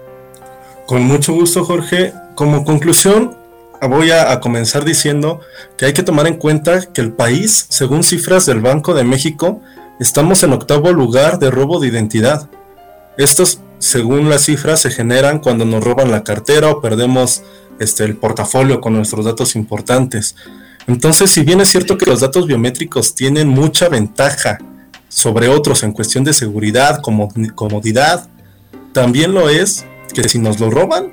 [0.87, 2.13] Con mucho gusto, Jorge.
[2.35, 3.37] Como conclusión,
[3.89, 5.41] voy a, comenzar diciendo
[5.77, 9.61] que hay que tomar en cuenta que el país, según cifras del Banco de México,
[9.99, 12.49] estamos en octavo lugar de robo de identidad.
[13.17, 17.43] Estos, según las cifras, se generan cuando nos roban la cartera o perdemos
[17.79, 20.37] este, el portafolio con nuestros datos importantes.
[20.87, 24.59] Entonces, si bien es cierto que los datos biométricos tienen mucha ventaja
[25.09, 27.01] sobre otros en cuestión de seguridad,
[27.55, 28.29] comodidad,
[28.93, 29.85] también lo es
[30.15, 31.13] que si nos lo roban,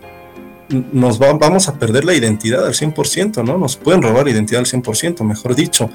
[0.69, 3.57] nos vamos a perder la identidad al 100%, ¿no?
[3.57, 5.89] Nos pueden robar identidad al 100%, mejor dicho.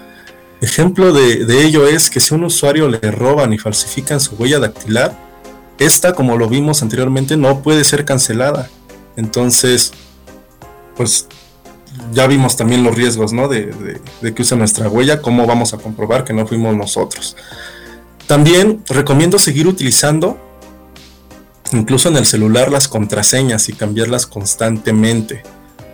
[0.60, 5.16] Ejemplo de, ello es que si un usuario le roban y falsifican su huella dactilar,
[5.78, 8.68] esta, como lo vimos anteriormente, no puede ser cancelada.
[9.16, 9.92] Entonces,
[10.96, 11.28] pues
[12.12, 13.46] ya vimos también los riesgos, ¿no?
[13.46, 14.00] De,
[14.34, 17.36] que use nuestra huella, cómo vamos a comprobar que no fuimos nosotros.
[18.26, 20.38] También recomiendo seguir utilizando
[21.72, 25.44] incluso en el celular las contraseñas y cambiarlas constantemente.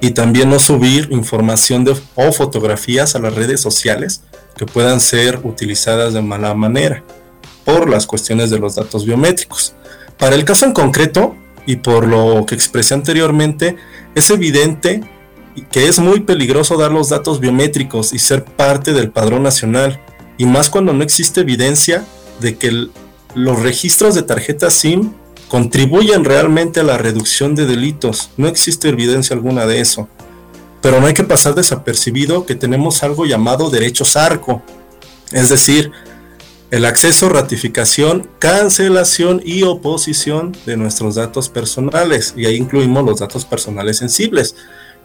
[0.01, 4.23] Y también no subir información o fotografías a las redes sociales
[4.57, 7.03] que puedan ser utilizadas de mala manera
[7.65, 9.75] por las cuestiones de los datos biométricos.
[10.19, 11.35] Para el caso en concreto,
[11.67, 13.77] y por lo que expresé anteriormente,
[14.15, 15.03] es evidente
[15.71, 20.01] que es muy peligroso dar los datos biométricos y ser parte del padrón nacional,
[20.37, 22.05] y más cuando no existe evidencia
[22.41, 22.89] de que
[23.35, 25.13] los registros de tarjeta SIM
[25.49, 28.31] contribuyen realmente a la reducción de delitos.
[28.37, 30.09] No existe evidencia alguna de eso.
[30.85, 34.63] Pero no hay que pasar desapercibido que tenemos algo llamado derechos arco,
[35.33, 35.91] es decir,
[36.71, 42.35] el acceso, ratificación, cancelación y oposición de nuestros datos personales.
[42.37, 44.57] Y ahí incluimos los datos personales sensibles.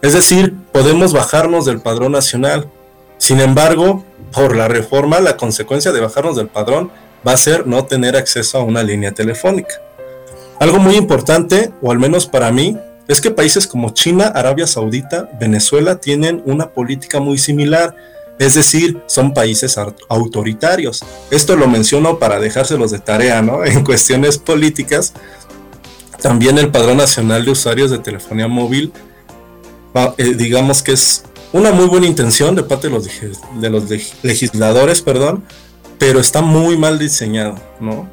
[0.02, 2.70] Es decir, podemos bajarnos del padrón nacional.
[3.16, 4.04] Sin embargo,
[4.34, 6.90] por la reforma, la consecuencia de bajarnos del padrón
[7.26, 9.76] va a ser no tener acceso a una línea telefónica.
[10.58, 12.76] Algo muy importante, o al menos para mí,
[13.10, 17.96] es que países como China, Arabia Saudita, Venezuela tienen una política muy similar,
[18.38, 19.76] es decir, son países
[20.08, 21.04] autoritarios.
[21.28, 23.64] Esto lo menciono para dejárselos de tarea, ¿no?
[23.66, 25.12] En cuestiones políticas,
[26.22, 28.92] también el Padrón Nacional de Usuarios de Telefonía Móvil,
[30.16, 33.08] eh, digamos que es una muy buena intención de parte de los,
[33.60, 33.84] de los
[34.22, 35.42] legisladores, perdón,
[35.98, 38.08] pero está muy mal diseñado, ¿no?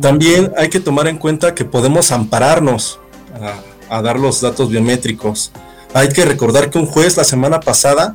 [0.00, 2.98] También hay que tomar en cuenta que podemos ampararnos
[3.40, 3.60] a,
[4.02, 5.52] dar los datos biométricos.
[5.94, 8.14] Hay que recordar que un juez la semana pasada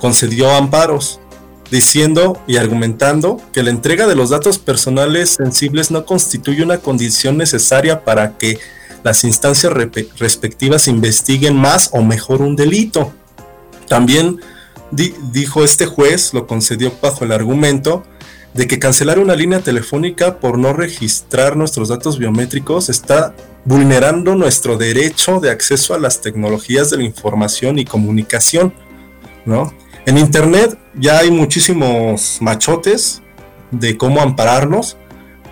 [0.00, 1.20] concedió amparos
[1.70, 7.36] diciendo y argumentando que la entrega de los datos personales sensibles no constituye una condición
[7.36, 8.58] necesaria para que
[9.02, 13.12] las instancias respectivas investiguen más o mejor un delito.
[13.88, 14.40] También
[14.90, 18.04] dijo este juez, lo concedió bajo el argumento
[18.54, 23.34] de que cancelar una línea telefónica por no registrar nuestros datos biométricos está
[23.66, 28.72] vulnerando nuestro derecho de acceso a las tecnologías de la información y comunicación,
[29.44, 29.74] ¿no?
[30.06, 33.20] En internet ya hay muchísimos machotes
[33.70, 34.96] de cómo ampararnos,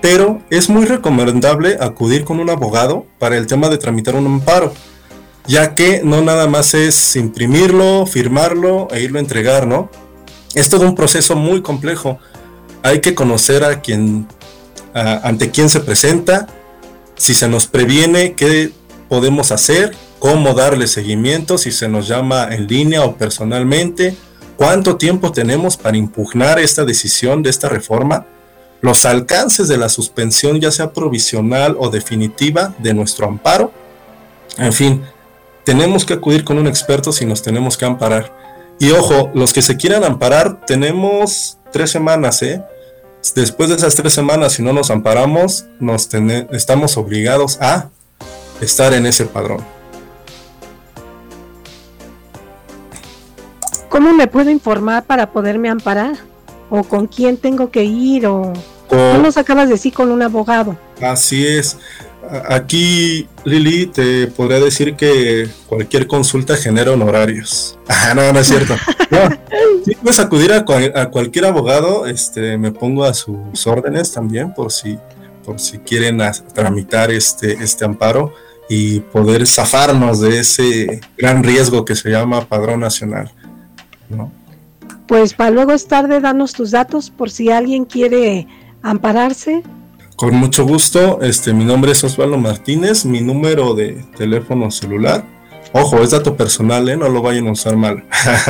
[0.01, 4.73] pero es muy recomendable acudir con un abogado para el tema de tramitar un amparo,
[5.47, 9.91] ya que no nada más es imprimirlo, firmarlo e irlo a entregar, ¿no?
[10.55, 12.19] Es todo un proceso muy complejo
[12.85, 14.29] hay que conocer a quien,
[14.93, 16.47] ante quién se presenta,
[17.17, 18.71] si se nos previene, qué
[19.09, 24.17] podemos hacer, cómo darle seguimiento, si se nos llama en línea o personalmente,
[24.57, 28.27] cuánto tiempo tenemos para impugnar esta decisión de esta reforma,
[28.81, 33.73] los alcances de la suspensión, ya sea provisional o definitiva, de nuestro amparo.
[34.59, 35.03] En fin,
[35.65, 38.37] tenemos que acudir con un experto si nos tenemos que amparar.
[38.79, 42.63] Y ojo, los que se quieran amparar, tenemos tres semanas, ¿eh?
[43.33, 46.09] Después de esas tres semanas, si no nos amparamos, nos
[46.53, 47.89] estamos obligados a
[48.61, 49.65] estar en ese padrón.
[53.89, 56.17] ¿Cómo me puedo informar para poderme amparar?
[56.69, 58.27] ¿O con quién tengo que ir?
[58.27, 58.53] ¿O
[58.89, 60.77] Tú nos acabas de decir con un abogado.
[61.01, 61.79] Así es.
[62.49, 67.79] Aquí, Lili, te podría decir que cualquier consulta genera honorarios.
[67.89, 68.75] Ah, no, no es cierto.
[69.11, 69.29] No,
[70.03, 70.65] puedes acudir a,
[71.11, 74.99] cualquier abogado, este, me pongo a sus órdenes también por si,
[75.45, 76.19] por si quieren
[76.55, 78.33] tramitar este, este amparo
[78.69, 83.31] y poder zafarnos de ese gran riesgo que se llama padrón nacional.
[85.07, 88.47] Pues para luego es tarde, danos tus datos por si alguien quiere
[88.83, 89.63] ampararse.
[90.17, 95.25] Con mucho gusto, este, mi nombre es Osvaldo Martínez, mi número de teléfono celular,
[95.73, 96.97] ojo, es dato personal, ¿eh?
[96.97, 98.05] no lo vayan a usar mal,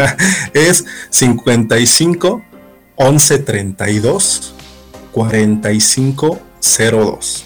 [0.52, 2.42] es 55
[2.96, 4.54] 11 32
[5.12, 7.44] 45 02.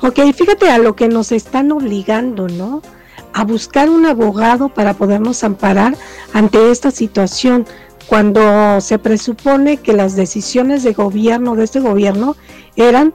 [0.00, 2.80] Ok, fíjate a lo que nos están obligando, ¿no?
[3.34, 5.96] A buscar un abogado para podernos amparar
[6.32, 7.66] ante esta situación
[8.06, 12.36] cuando se presupone que las decisiones de gobierno, de este gobierno,
[12.76, 13.12] eran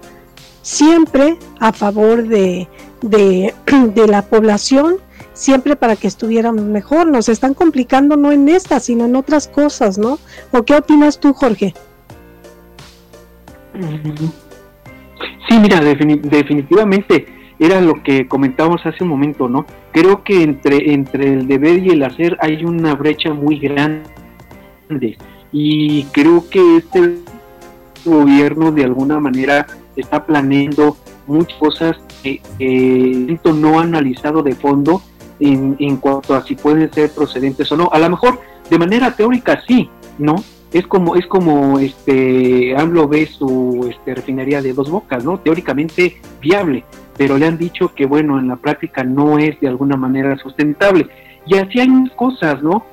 [0.61, 2.67] siempre a favor de,
[3.01, 3.53] de,
[4.07, 4.97] la población,
[5.33, 7.07] siempre para que estuviéramos mejor.
[7.07, 10.19] Nos están complicando no en esta, sino en otras cosas, ¿no?
[10.51, 11.73] ¿O qué opinas tú, Jorge?
[15.47, 17.25] Sí, mira, definitivamente
[17.59, 19.65] era lo que comentábamos hace un momento, ¿no?
[19.91, 24.09] Creo que entre, entre el deber y el hacer hay una brecha muy grande
[25.51, 27.19] y creo que este
[28.05, 32.41] gobierno de alguna manera está planeando muchas cosas que
[33.53, 35.01] no analizado de fondo
[35.39, 37.89] en, en cuanto a si pueden ser procedentes o no.
[37.91, 40.35] A lo mejor de manera teórica sí, ¿no?
[40.71, 45.39] Es como, es como este AMLO ve su este, refinería de dos bocas, ¿no?
[45.39, 46.83] Teóricamente viable,
[47.17, 51.07] pero le han dicho que bueno, en la práctica no es de alguna manera sustentable.
[51.47, 52.85] Y así hay cosas, ¿no?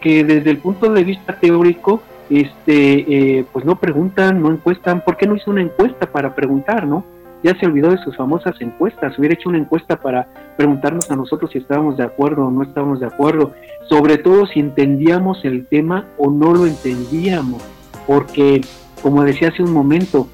[0.00, 5.02] Que, desde el punto de vista teórico, este, eh, pues no preguntan, no encuestan.
[5.04, 7.04] ¿Por qué no hizo una encuesta para preguntar, no?
[7.42, 9.18] Ya se olvidó de sus famosas encuestas.
[9.18, 13.00] Hubiera hecho una encuesta para preguntarnos a nosotros si estábamos de acuerdo o no estábamos
[13.00, 13.52] de acuerdo.
[13.88, 17.62] Sobre todo si entendíamos el tema o no lo entendíamos.
[18.06, 18.60] Porque,
[19.02, 20.28] como decía hace un momento,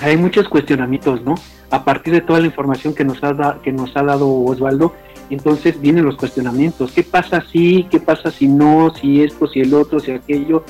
[0.00, 1.34] hay muchos cuestionamientos, ¿no?
[1.70, 4.92] A partir de toda la información que nos ha, que nos ha dado Osvaldo,
[5.34, 9.72] entonces vienen los cuestionamientos, ¿qué pasa si, qué pasa si no, si esto, si el
[9.74, 10.64] otro, si aquello?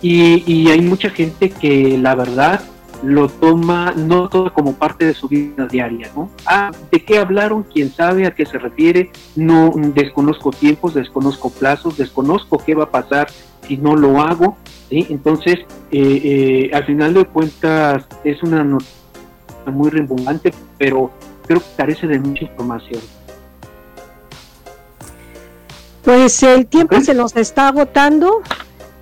[0.00, 2.60] Y, hay mucha gente que la verdad
[3.02, 6.30] lo toma no todo como parte de su vida diaria, ¿no?
[6.46, 7.64] Ah, ¿de qué hablaron?
[7.64, 9.10] ¿Quién sabe a qué se refiere?
[9.36, 13.28] No desconozco tiempos, desconozco plazos, desconozco qué va a pasar
[13.66, 14.56] si no lo hago.
[14.90, 15.58] Entonces,
[15.90, 18.90] eh, eh, al final de cuentas es una noticia
[19.66, 21.10] muy rimbombante, pero
[21.46, 23.00] creo que carece de mucha información.
[26.08, 28.40] Pues el tiempo se nos está agotando.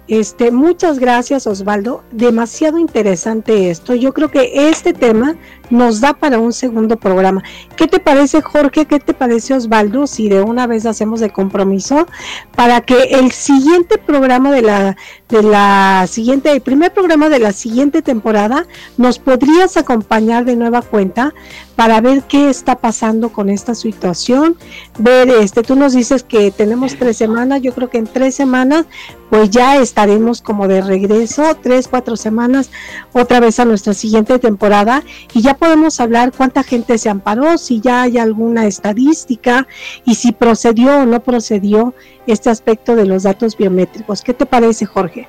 [0.09, 3.94] Este, muchas gracias Osvaldo, demasiado interesante esto.
[3.94, 5.36] Yo creo que este tema
[5.70, 7.42] nos da para un segundo programa.
[7.76, 8.86] ¿Qué te parece Jorge?
[8.86, 10.06] ¿Qué te parece Osvaldo?
[10.06, 12.06] Si de una vez hacemos de compromiso
[12.54, 14.96] para que el siguiente programa de la
[15.28, 20.82] de la siguiente, el primer programa de la siguiente temporada, nos podrías acompañar de nueva
[20.82, 21.34] cuenta
[21.74, 24.56] para ver qué está pasando con esta situación.
[24.98, 28.86] Ver, este, tú nos dices que tenemos tres semanas, yo creo que en tres semanas,
[29.28, 32.70] pues ya estaremos como de regreso, tres, cuatro semanas,
[33.12, 35.02] otra vez a nuestra siguiente temporada
[35.34, 39.66] y ya podemos hablar cuánta gente se amparó, si ya hay alguna estadística
[40.04, 41.94] y si procedió o no procedió
[42.26, 44.22] este aspecto de los datos biométricos.
[44.22, 45.28] ¿Qué te parece, Jorge?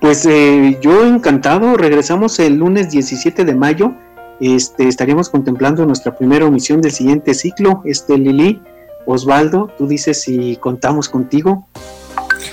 [0.00, 3.94] Pues eh, yo encantado, regresamos el lunes 17 de mayo,
[4.40, 7.82] este, estaríamos contemplando nuestra primera omisión del siguiente ciclo.
[7.84, 8.62] Este, Lili,
[9.06, 11.66] Osvaldo, tú dices si contamos contigo.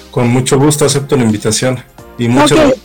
[0.09, 1.77] Con mucho gusto acepto la invitación
[2.17, 2.84] y muchas gracias.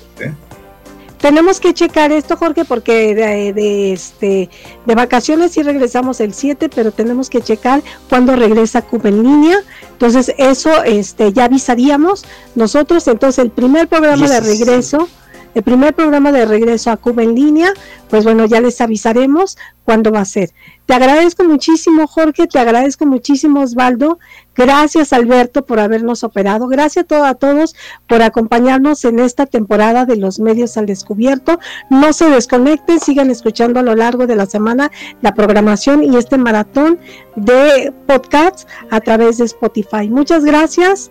[1.20, 4.48] Tenemos que checar esto, Jorge, porque de, este,
[4.86, 9.58] de vacaciones sí regresamos el 7, pero tenemos que checar cuándo regresa Cuba en línea.
[9.92, 13.06] Entonces, eso este, ya avisaríamos nosotros.
[13.06, 15.08] Entonces, el primer programa de regreso
[15.54, 17.72] el primer programa de regreso a Cuba en línea,
[18.08, 20.50] pues bueno, ya les avisaremos cuándo va a ser.
[20.86, 24.20] Te agradezco muchísimo, Jorge, te agradezco muchísimo, Osvaldo.
[24.60, 26.68] Gracias, Alberto, por habernos operado.
[26.68, 27.74] Gracias a, a todos
[28.06, 31.58] por acompañarnos en esta temporada de los medios al descubierto.
[31.88, 34.90] No se desconecten, sigan escuchando a lo largo de la semana
[35.22, 36.98] la programación y este maratón
[37.36, 40.08] de podcasts a través de Spotify.
[40.08, 41.10] Muchas gracias.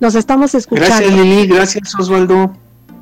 [0.00, 0.96] Nos estamos escuchando.
[0.96, 1.46] Gracias, Lili.
[1.46, 2.52] Gracias, Osvaldo.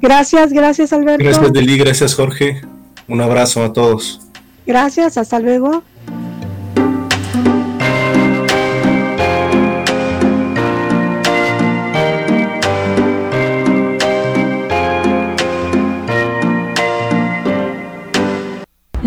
[0.00, 1.24] Gracias, gracias Alberto.
[1.24, 2.62] Gracias Deli, gracias Jorge.
[3.08, 4.20] Un abrazo a todos.
[4.66, 5.82] Gracias, hasta luego.